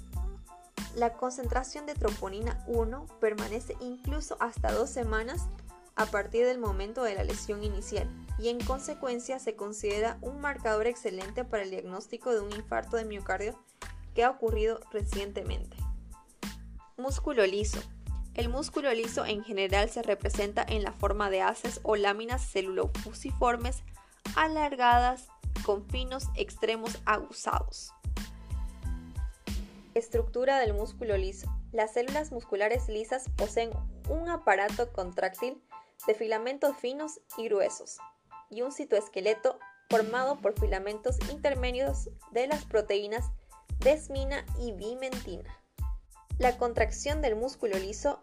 La 0.95 1.11
concentración 1.11 1.85
de 1.85 1.93
troponina 1.93 2.63
1 2.67 3.05
permanece 3.19 3.75
incluso 3.81 4.37
hasta 4.39 4.71
dos 4.71 4.89
semanas 4.89 5.49
a 5.95 6.05
partir 6.05 6.45
del 6.45 6.57
momento 6.57 7.03
de 7.03 7.15
la 7.15 7.25
lesión 7.25 7.65
inicial 7.65 8.09
y 8.39 8.47
en 8.47 8.63
consecuencia 8.63 9.39
se 9.39 9.55
considera 9.55 10.17
un 10.21 10.39
marcador 10.39 10.87
excelente 10.87 11.43
para 11.43 11.63
el 11.63 11.69
diagnóstico 11.69 12.31
de 12.31 12.39
un 12.39 12.51
infarto 12.53 12.95
de 12.95 13.03
miocardio 13.03 13.59
que 14.13 14.23
ha 14.23 14.29
ocurrido 14.29 14.79
recientemente. 14.91 15.75
Músculo 16.95 17.45
liso. 17.45 17.79
El 18.33 18.47
músculo 18.47 18.93
liso 18.93 19.25
en 19.25 19.43
general 19.43 19.89
se 19.89 20.01
representa 20.01 20.65
en 20.65 20.83
la 20.83 20.93
forma 20.93 21.29
de 21.29 21.41
haces 21.41 21.81
o 21.83 21.97
láminas 21.97 22.41
celulofusiformes 22.41 23.83
alargadas 24.37 25.27
con 25.65 25.85
finos 25.89 26.27
extremos 26.35 27.01
aguzados. 27.05 27.91
Estructura 29.95 30.59
del 30.59 30.73
músculo 30.73 31.15
liso. 31.15 31.47
Las 31.71 31.93
células 31.93 32.33
musculares 32.33 32.89
lisas 32.89 33.29
poseen 33.37 33.69
un 34.09 34.27
aparato 34.27 34.91
contráctil 34.91 35.63
de 36.05 36.13
filamentos 36.13 36.75
finos 36.75 37.21
y 37.37 37.45
gruesos 37.45 37.99
y 38.49 38.61
un 38.61 38.73
citoesqueleto 38.73 39.57
formado 39.89 40.41
por 40.41 40.59
filamentos 40.59 41.17
intermedios 41.31 42.09
de 42.31 42.45
las 42.45 42.65
proteínas 42.65 43.31
desmina 43.79 44.45
y 44.59 44.73
bimentina. 44.73 45.57
La 46.39 46.57
contracción 46.57 47.21
del 47.21 47.37
músculo 47.37 47.79
liso 47.79 48.21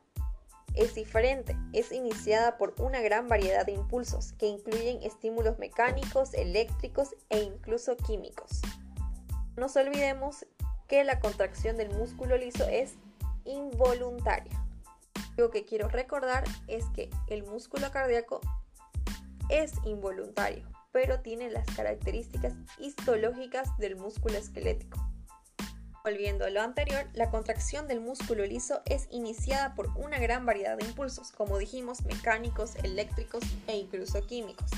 es 0.74 0.94
diferente, 0.94 1.56
es 1.72 1.90
iniciada 1.90 2.58
por 2.58 2.74
una 2.82 3.00
gran 3.00 3.28
variedad 3.28 3.64
de 3.64 3.72
impulsos 3.72 4.34
que 4.34 4.44
incluyen 4.44 5.02
estímulos 5.02 5.58
mecánicos, 5.58 6.34
eléctricos 6.34 7.16
e 7.30 7.40
incluso 7.40 7.96
químicos. 7.96 8.60
No 9.54 9.66
olvidemos 9.76 10.46
que 10.92 11.04
la 11.04 11.20
contracción 11.20 11.78
del 11.78 11.88
músculo 11.88 12.36
liso 12.36 12.68
es 12.68 12.96
involuntaria. 13.46 14.62
Lo 15.38 15.50
que 15.50 15.64
quiero 15.64 15.88
recordar 15.88 16.44
es 16.68 16.84
que 16.94 17.08
el 17.28 17.44
músculo 17.44 17.90
cardíaco 17.90 18.42
es 19.48 19.72
involuntario, 19.86 20.68
pero 20.92 21.20
tiene 21.20 21.48
las 21.48 21.64
características 21.74 22.52
histológicas 22.78 23.74
del 23.78 23.96
músculo 23.96 24.36
esquelético. 24.36 25.00
Volviendo 26.04 26.44
a 26.44 26.50
lo 26.50 26.60
anterior, 26.60 27.06
la 27.14 27.30
contracción 27.30 27.88
del 27.88 28.02
músculo 28.02 28.44
liso 28.44 28.82
es 28.84 29.08
iniciada 29.10 29.74
por 29.74 29.88
una 29.96 30.18
gran 30.18 30.44
variedad 30.44 30.76
de 30.76 30.84
impulsos, 30.84 31.32
como 31.32 31.56
dijimos, 31.56 32.04
mecánicos, 32.04 32.76
eléctricos 32.76 33.42
e 33.66 33.78
incluso 33.78 34.20
químicos. 34.26 34.70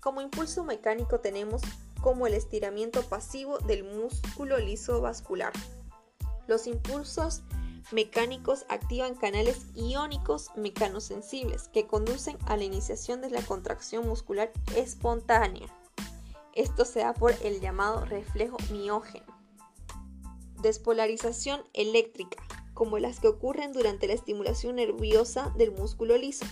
Como 0.00 0.20
impulso 0.20 0.64
mecánico 0.64 1.20
tenemos 1.20 1.62
como 2.02 2.26
el 2.26 2.34
estiramiento 2.34 3.00
pasivo 3.02 3.58
del 3.58 3.84
músculo 3.84 4.58
liso 4.58 5.00
vascular. 5.00 5.54
Los 6.46 6.66
impulsos 6.66 7.42
mecánicos 7.92 8.66
activan 8.68 9.14
canales 9.14 9.66
iónicos 9.74 10.50
mecanosensibles 10.56 11.68
que 11.68 11.86
conducen 11.86 12.36
a 12.44 12.58
la 12.58 12.64
iniciación 12.64 13.22
de 13.22 13.30
la 13.30 13.40
contracción 13.40 14.06
muscular 14.06 14.52
espontánea. 14.76 15.74
Esto 16.54 16.84
se 16.84 17.00
da 17.00 17.14
por 17.14 17.34
el 17.42 17.60
llamado 17.60 18.04
reflejo 18.04 18.58
miógeno 18.70 19.32
despolarización 20.62 21.60
eléctrica, 21.74 22.42
como 22.72 22.98
las 22.98 23.20
que 23.20 23.28
ocurren 23.28 23.72
durante 23.72 24.06
la 24.06 24.14
estimulación 24.14 24.76
nerviosa 24.76 25.52
del 25.58 25.72
músculo 25.72 26.16
liso, 26.16 26.46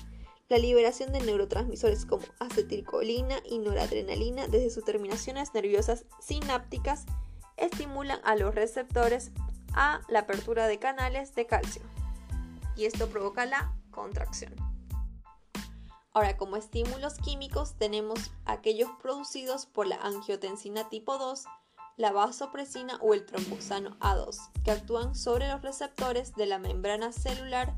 la 0.51 0.59
liberación 0.59 1.13
de 1.13 1.21
neurotransmisores 1.21 2.05
como 2.05 2.25
acetilcolina 2.41 3.37
y 3.49 3.61
noradrenalina 3.61 4.49
desde 4.49 4.71
sus 4.71 4.85
terminaciones 4.85 5.55
nerviosas 5.55 6.05
sinápticas 6.19 7.07
estimulan 7.57 8.21
a 8.25 8.35
los 8.35 8.53
receptores 8.53 9.31
a 9.75 10.01
la 10.09 10.21
apertura 10.21 10.67
de 10.67 10.81
canales 10.81 11.37
de 11.37 11.47
calcio 11.47 11.83
y 12.75 12.87
esto 12.87 13.09
provoca 13.09 13.47
la 13.47 13.73
contracción. 13.93 14.53
Ahora, 16.13 16.37
como 16.37 16.57
estímulos 16.57 17.15
químicos 17.15 17.75
tenemos 17.79 18.33
aquellos 18.45 18.91
producidos 19.01 19.67
por 19.67 19.87
la 19.87 19.97
angiotensina 19.97 20.89
tipo 20.89 21.17
2, 21.17 21.45
la 21.97 22.11
vasopresina 22.11 22.99
o 23.01 23.15
el 23.15 23.25
tromboxano 23.25 23.97
A2, 24.01 24.51
que 24.65 24.73
actúan 24.73 25.15
sobre 25.15 25.49
los 25.49 25.63
receptores 25.63 26.35
de 26.35 26.47
la 26.47 26.59
membrana 26.59 27.13
celular 27.13 27.77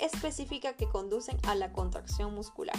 específica 0.00 0.74
que 0.74 0.88
conducen 0.88 1.38
a 1.46 1.54
la 1.54 1.72
contracción 1.72 2.34
muscular. 2.34 2.76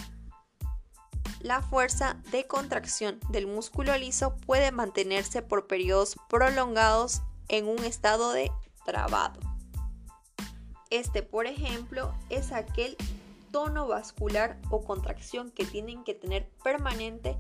La 1.42 1.62
fuerza 1.62 2.18
de 2.32 2.48
contracción 2.48 3.20
del 3.30 3.48
músculo 3.48 3.96
liso 3.98 4.36
puede 4.46 4.72
mantenerse 4.72 5.42
por 5.42 5.68
periodos 5.68 6.16
prolongados 6.30 7.22
en 7.50 7.68
un 7.68 7.84
estado 7.84 8.32
de 8.32 8.52
trabado. 8.86 9.40
Este, 10.90 11.24
por 11.24 11.46
ejemplo, 11.46 12.14
es 12.30 12.52
aquel 12.52 12.96
tono 13.52 13.88
vascular 13.88 14.60
o 14.70 14.84
contracción 14.84 15.52
que 15.52 15.66
tienen 15.66 16.04
que 16.04 16.14
tener 16.14 16.50
permanente 16.64 17.38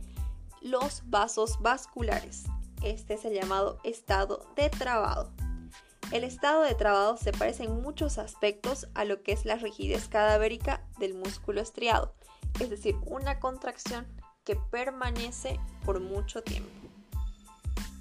los 0.61 1.03
vasos 1.05 1.61
vasculares. 1.61 2.43
Este 2.83 3.15
es 3.15 3.25
el 3.25 3.33
llamado 3.33 3.79
estado 3.83 4.45
de 4.55 4.69
trabado. 4.69 5.31
El 6.11 6.23
estado 6.23 6.61
de 6.61 6.75
trabado 6.75 7.17
se 7.17 7.31
parece 7.31 7.63
en 7.63 7.81
muchos 7.81 8.17
aspectos 8.17 8.87
a 8.93 9.05
lo 9.05 9.23
que 9.23 9.31
es 9.31 9.43
la 9.43 9.55
rigidez 9.55 10.07
cadavérica 10.07 10.85
del 10.99 11.15
músculo 11.15 11.61
estriado, 11.61 12.13
es 12.59 12.69
decir, 12.69 12.95
una 13.05 13.39
contracción 13.39 14.05
que 14.43 14.55
permanece 14.55 15.59
por 15.83 15.99
mucho 15.99 16.43
tiempo. 16.43 16.69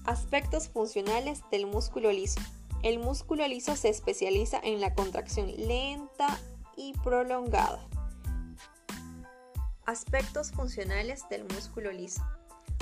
Aspectos 0.04 0.68
funcionales 0.68 1.40
del 1.50 1.66
músculo 1.66 2.12
liso. 2.12 2.40
El 2.82 2.98
músculo 2.98 3.48
liso 3.48 3.74
se 3.74 3.88
especializa 3.88 4.60
en 4.62 4.80
la 4.80 4.94
contracción 4.94 5.50
lenta 5.56 6.38
y 6.76 6.92
prolongada. 7.02 7.88
Aspectos 9.86 10.52
funcionales 10.52 11.26
del 11.30 11.44
músculo 11.44 11.90
liso. 11.90 12.22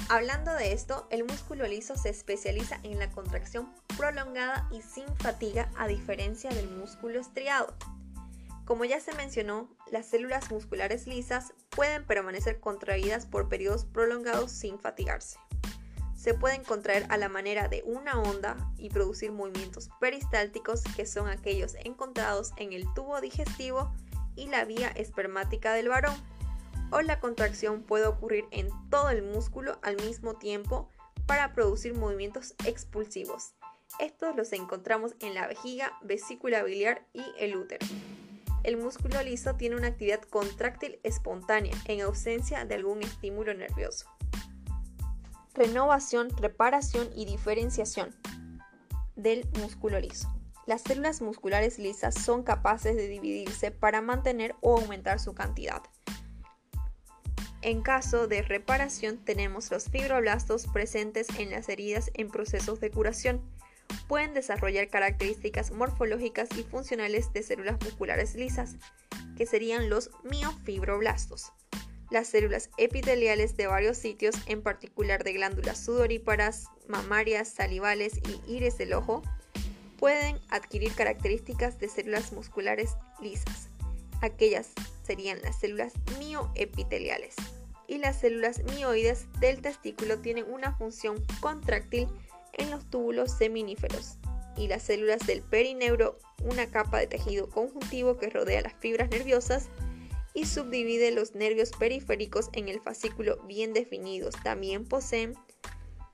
Hablando 0.09 0.53
de 0.55 0.73
esto, 0.73 1.07
el 1.11 1.25
músculo 1.25 1.67
liso 1.67 1.97
se 1.97 2.11
especializa 2.11 2.79
en 2.83 2.99
la 2.99 3.11
contracción 3.11 3.73
prolongada 3.97 4.69
y 4.71 4.83
sin 4.83 5.07
fatiga 5.17 5.71
a 5.77 5.87
diferencia 5.87 6.51
del 6.51 6.69
músculo 6.69 7.21
estriado. 7.21 7.75
Como 8.65 8.85
ya 8.85 9.01
se 9.01 9.15
mencionó, 9.15 9.69
las 9.91 10.07
células 10.07 10.51
musculares 10.51 11.07
lisas 11.07 11.53
pueden 11.71 12.05
permanecer 12.05 12.61
contraídas 12.61 13.27
por 13.27 13.49
periodos 13.49 13.85
prolongados 13.85 14.51
sin 14.53 14.79
fatigarse. 14.79 15.39
se 16.15 16.35
pueden 16.35 16.63
contraer 16.63 17.05
a 17.09 17.17
la 17.17 17.29
manera 17.29 17.67
de 17.67 17.83
una 17.85 18.21
onda 18.21 18.57
y 18.79 18.91
producir 18.91 19.33
movimientos 19.33 19.91
peristálticos 19.99 20.83
que 20.95 21.05
son 21.05 21.29
aquellos 21.29 21.75
encontrados 21.83 22.53
en 22.59 22.73
el 22.73 22.85
tubo 22.95 23.21
digestivo 23.21 23.93
y 24.37 24.47
la 24.47 24.65
vía 24.65 24.89
espermática 24.95 25.73
del 25.75 25.89
varón. 25.89 26.15
O 26.93 27.01
la 27.01 27.21
contracción 27.21 27.83
puede 27.83 28.07
ocurrir 28.07 28.45
en 28.51 28.69
todo 28.91 29.09
el 29.09 29.23
músculo 29.23 29.79
al 29.83 29.97
mismo 29.97 30.35
tiempo 30.35 30.91
para 31.27 31.55
producir 31.55 31.95
movimientos 31.95 32.55
expulsivos. 32.67 33.55
Estos 33.99 34.37
los 34.37 34.53
encontramos 34.53 35.15
en 35.21 35.35
la 35.35 35.47
vejiga, 35.47 35.93
vesícula 36.03 36.63
biliar 36.63 37.07
y 37.15 37.23
el 37.39 37.57
útero. 37.57 37.87
El 38.63 38.77
músculo 38.77 39.23
liso 39.23 39.57
tiene 39.57 39.77
una 39.77 39.89
actividad 39.89 40.21
contráctil 40.21 41.01
espontánea 41.03 41.73
en 41.87 42.03
ausencia 42.03 42.65
de 42.67 42.75
algún 42.75 43.03
estímulo 43.03 43.55
nervioso. 43.55 44.07
Renovación, 45.55 46.29
reparación 46.37 47.09
y 47.17 47.25
diferenciación 47.25 48.15
del 49.17 49.49
músculo 49.59 49.99
liso. 49.99 50.29
Las 50.67 50.83
células 50.83 51.23
musculares 51.23 51.79
lisas 51.79 52.15
son 52.15 52.43
capaces 52.43 52.97
de 52.97 53.09
dividirse 53.09 53.71
para 53.71 54.01
mantener 54.01 54.55
o 54.61 54.79
aumentar 54.79 55.19
su 55.21 55.35
cantidad. 55.35 55.83
En 57.63 57.83
caso 57.83 58.27
de 58.27 58.43
reparación 58.43 59.19
tenemos 59.25 59.71
los 59.71 59.85
fibroblastos 59.85 60.67
presentes 60.67 61.29
en 61.39 61.51
las 61.51 61.69
heridas 61.69 62.11
en 62.15 62.29
procesos 62.29 62.81
de 62.81 62.91
curación 62.91 63.41
pueden 64.09 64.35
desarrollar 64.35 64.89
características 64.89 65.71
morfológicas 65.73 66.49
y 66.57 66.63
funcionales 66.63 67.33
de 67.33 67.43
células 67.43 67.79
musculares 67.83 68.35
lisas, 68.35 68.77
que 69.37 69.47
serían 69.47 69.89
los 69.89 70.11
miofibroblastos. 70.25 71.53
Las 72.11 72.29
células 72.29 72.69
epiteliales 72.77 73.57
de 73.57 73.67
varios 73.67 73.97
sitios, 73.97 74.35
en 74.47 74.63
particular 74.63 75.25
de 75.25 75.33
glándulas 75.33 75.83
sudoríparas, 75.83 76.67
mamarias, 76.87 77.49
salivales 77.49 78.21
y 78.29 78.53
iris 78.55 78.77
del 78.77 78.93
ojo, 78.93 79.23
pueden 79.99 80.39
adquirir 80.51 80.93
características 80.95 81.79
de 81.79 81.89
células 81.89 82.33
musculares 82.33 82.97
lisas. 83.21 83.69
Aquellas 84.21 84.73
serían 85.03 85.41
las 85.43 85.59
células 85.59 85.93
mioepiteliales. 86.19 87.35
Y 87.89 87.99
las 87.99 88.21
células 88.21 88.63
mioides 88.75 89.27
del 89.41 89.61
testículo 89.61 90.19
tienen 90.19 90.51
una 90.51 90.75
función 90.77 91.23
contráctil 91.41 92.09
en 92.55 92.71
los 92.71 92.89
túbulos 92.89 93.33
seminíferos 93.33 94.19
y 94.57 94.69
las 94.69 94.83
células 94.83 95.27
del 95.27 95.43
perineuro, 95.43 96.19
una 96.43 96.67
capa 96.71 96.99
de 96.99 97.07
tejido 97.07 97.49
conjuntivo 97.49 98.19
que 98.19 98.31
rodea 98.31 98.63
las 98.63 98.75
fibras 98.75 99.11
nerviosas 99.11 99.69
y 100.35 100.47
subdivide 100.47 101.11
los 101.11 101.35
nervios 101.35 101.71
periféricos 101.73 102.51
en 102.53 102.69
el 102.69 102.81
fascículo 102.81 103.43
bien 103.47 103.73
definidos. 103.73 104.35
También 104.43 104.87
poseen 104.87 105.35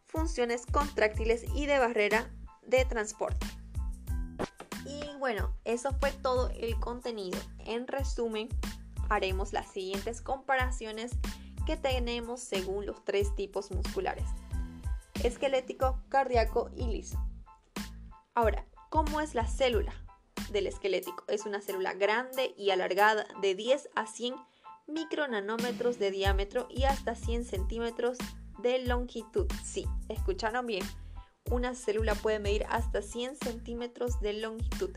funciones 0.06 0.66
contráctiles 0.66 1.44
y 1.54 1.66
de 1.66 1.78
barrera 1.78 2.30
de 2.66 2.84
transporte. 2.84 3.46
Y 4.84 5.04
bueno, 5.18 5.54
eso 5.64 5.94
fue 6.00 6.12
todo 6.12 6.50
el 6.50 6.78
contenido. 6.80 7.38
En 7.64 7.86
resumen, 7.86 8.48
haremos 9.08 9.52
las 9.52 9.70
siguientes 9.70 10.20
comparaciones 10.20 11.12
que 11.66 11.76
tenemos 11.76 12.40
según 12.40 12.86
los 12.86 13.04
tres 13.04 13.34
tipos 13.34 13.70
musculares 13.70 14.24
esquelético, 15.24 16.00
cardíaco 16.08 16.70
y 16.76 16.86
liso. 16.86 17.18
Ahora, 18.34 18.66
¿cómo 18.90 19.20
es 19.20 19.34
la 19.34 19.46
célula 19.46 19.92
del 20.50 20.66
esquelético? 20.66 21.24
Es 21.28 21.46
una 21.46 21.60
célula 21.60 21.94
grande 21.94 22.54
y 22.56 22.70
alargada 22.70 23.26
de 23.40 23.54
10 23.54 23.90
a 23.94 24.06
100 24.06 24.34
micronanómetros 24.86 25.98
de 25.98 26.10
diámetro 26.10 26.66
y 26.70 26.84
hasta 26.84 27.14
100 27.14 27.44
centímetros 27.44 28.18
de 28.62 28.78
longitud. 28.78 29.46
Sí, 29.64 29.86
escucharon 30.08 30.66
bien. 30.66 30.84
Una 31.50 31.74
célula 31.74 32.14
puede 32.14 32.38
medir 32.38 32.64
hasta 32.68 33.02
100 33.02 33.36
centímetros 33.36 34.20
de 34.20 34.34
longitud. 34.34 34.90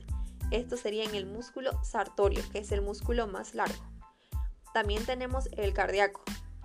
Esto 0.52 0.76
sería 0.78 1.06
en 1.06 1.16
el 1.16 1.26
músculo 1.26 1.72
sartorio, 1.84 2.44
que 2.52 2.60
es 2.60 2.72
el 2.72 2.82
músculo 2.82 3.26
más 3.28 3.56
largo. 3.56 3.91
También 4.74 5.06
tenemos 5.06 5.50
el 5.58 5.74
cardíaco, 5.74 6.24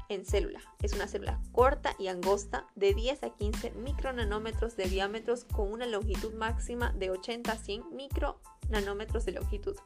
en 0.09 0.25
célula. 0.25 0.61
Es 0.83 0.93
una 0.93 1.09
célula 1.09 1.41
corta 1.53 1.95
y 1.99 2.09
angosta 2.09 2.67
de 2.75 2.95
10 2.95 3.25
a 3.25 3.31
15 3.31 3.73
micronanómetros 3.73 4.77
de 4.77 4.85
diámetros 4.85 5.45
con 5.45 5.73
una 5.73 5.87
longitud 5.87 6.35
máxima 6.35 6.93
de 6.93 7.11
80 7.11 7.53
a 7.53 7.57
100 7.57 7.95
micronanómetros 7.95 9.25
de 9.25 9.33
longitud. 9.33 9.77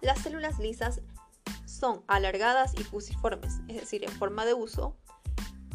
Las 0.00 0.20
células 0.20 0.58
lisas 0.58 1.00
son 1.64 2.02
alargadas 2.06 2.74
y 2.78 2.84
fusiformes, 2.84 3.54
es 3.68 3.76
decir, 3.76 4.04
en 4.04 4.12
forma 4.12 4.44
de 4.44 4.54
uso, 4.54 4.96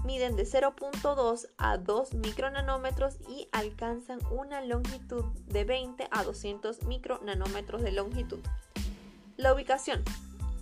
miden 0.06 0.36
de 0.36 0.45
0.2 0.45 1.50
a 1.58 1.78
2 1.78 2.13
micronanómetros 2.15 3.17
y 3.30 3.50
alcanzan 3.52 4.19
una 4.32 4.62
longitud 4.62 5.26
de 5.47 5.63
20 5.63 6.08
a 6.10 6.24
200 6.24 6.84
micronanómetros 6.84 7.84
de 7.84 7.91
longitud. 7.91 8.39
La 9.38 9.54
ubicación 9.54 10.04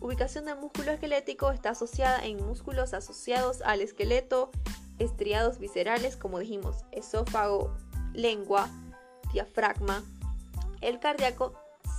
ubicación 0.01 0.45
del 0.45 0.57
músculo 0.57 0.91
esquelético 0.91 1.51
está 1.51 1.71
asociada 1.71 2.25
en 2.25 2.45
músculos 2.45 2.93
asociados 2.93 3.61
al 3.61 3.81
esqueleto, 3.81 4.51
estriados 4.97 5.59
viscerales, 5.59 6.17
como 6.17 6.39
dijimos, 6.39 6.85
esófago, 6.91 7.75
lengua, 8.13 8.69
diafragma. 9.33 10.03
El 10.81 10.99
cardíaco 10.99 11.53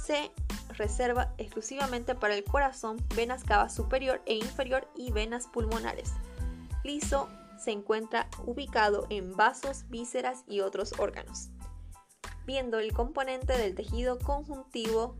se 0.04 0.30
reserva 0.76 1.34
exclusivamente 1.38 2.14
para 2.14 2.34
el 2.34 2.44
corazón, 2.44 2.96
venas 3.14 3.44
cava 3.44 3.68
superior 3.68 4.22
e 4.26 4.34
inferior 4.34 4.88
y 4.96 5.12
venas 5.12 5.46
pulmonares. 5.46 6.12
Liso 6.84 7.28
se 7.62 7.72
encuentra 7.72 8.28
ubicado 8.46 9.06
en 9.10 9.36
vasos, 9.36 9.84
vísceras 9.90 10.44
y 10.46 10.60
otros 10.60 10.94
órganos. 10.98 11.50
Viendo 12.46 12.78
el 12.78 12.92
componente 12.94 13.56
del 13.58 13.74
tejido 13.74 14.18
conjuntivo 14.18 15.16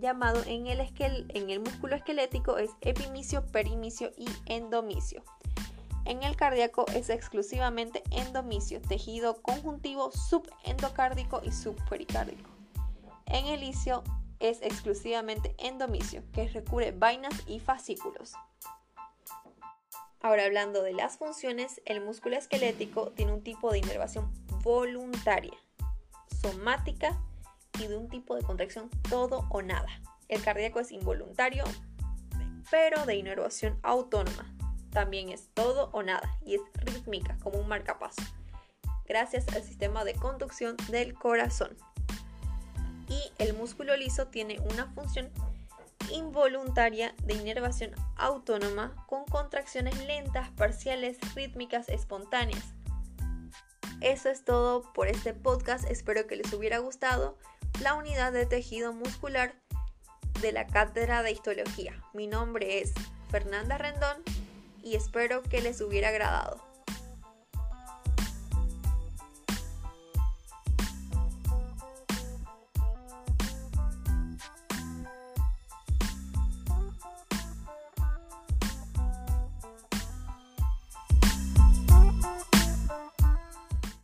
llamado 0.00 0.42
en 0.46 0.66
el, 0.66 0.80
en 0.98 1.50
el 1.50 1.60
músculo 1.60 1.96
esquelético 1.96 2.58
es 2.58 2.70
epimicio, 2.80 3.46
perimicio 3.46 4.10
y 4.16 4.28
endomicio. 4.46 5.22
En 6.04 6.22
el 6.22 6.34
cardíaco 6.34 6.86
es 6.94 7.10
exclusivamente 7.10 8.02
endomicio, 8.10 8.80
tejido 8.80 9.40
conjuntivo 9.42 10.10
subendocárdico 10.10 11.40
y 11.44 11.52
subpericárdico. 11.52 12.50
En 13.26 13.46
el 13.46 13.62
isio 13.62 14.02
es 14.40 14.60
exclusivamente 14.62 15.54
endomicio, 15.58 16.22
que 16.32 16.48
recubre 16.48 16.92
vainas 16.92 17.34
y 17.46 17.60
fascículos. 17.60 18.32
Ahora 20.22 20.44
hablando 20.44 20.82
de 20.82 20.92
las 20.92 21.18
funciones, 21.18 21.80
el 21.84 22.00
músculo 22.00 22.36
esquelético 22.36 23.12
tiene 23.12 23.32
un 23.32 23.42
tipo 23.42 23.70
de 23.70 23.78
inervación 23.78 24.32
voluntaria, 24.62 25.56
somática 26.42 27.22
y 27.78 27.86
de 27.86 27.96
un 27.96 28.08
tipo 28.08 28.34
de 28.34 28.42
contracción 28.42 28.90
todo 29.08 29.46
o 29.50 29.62
nada. 29.62 29.88
El 30.28 30.42
cardíaco 30.42 30.80
es 30.80 30.92
involuntario, 30.92 31.64
pero 32.70 33.04
de 33.06 33.16
inervación 33.16 33.78
autónoma. 33.82 34.54
También 34.90 35.28
es 35.28 35.48
todo 35.54 35.90
o 35.92 36.02
nada 36.02 36.36
y 36.44 36.56
es 36.56 36.60
rítmica 36.74 37.36
como 37.42 37.58
un 37.58 37.68
marcapaso, 37.68 38.22
gracias 39.06 39.46
al 39.54 39.62
sistema 39.62 40.04
de 40.04 40.14
conducción 40.14 40.76
del 40.88 41.14
corazón. 41.14 41.76
Y 43.08 43.32
el 43.38 43.54
músculo 43.54 43.96
liso 43.96 44.28
tiene 44.28 44.58
una 44.72 44.86
función 44.86 45.30
involuntaria 46.12 47.14
de 47.24 47.34
inervación 47.34 47.92
autónoma 48.16 48.94
con 49.06 49.24
contracciones 49.24 49.98
lentas, 50.06 50.50
parciales, 50.50 51.18
rítmicas, 51.34 51.88
espontáneas. 51.88 52.74
Eso 54.00 54.30
es 54.30 54.44
todo 54.44 54.92
por 54.92 55.08
este 55.08 55.34
podcast, 55.34 55.84
espero 55.90 56.26
que 56.26 56.36
les 56.36 56.52
hubiera 56.52 56.78
gustado 56.78 57.36
la 57.80 57.94
unidad 57.94 58.32
de 58.32 58.44
tejido 58.44 58.92
muscular 58.92 59.54
de 60.42 60.52
la 60.52 60.66
Cátedra 60.66 61.22
de 61.22 61.32
Histología. 61.32 61.94
Mi 62.12 62.26
nombre 62.26 62.80
es 62.80 62.92
Fernanda 63.30 63.78
Rendón 63.78 64.22
y 64.82 64.96
espero 64.96 65.42
que 65.42 65.62
les 65.62 65.80
hubiera 65.80 66.08
agradado. 66.08 66.69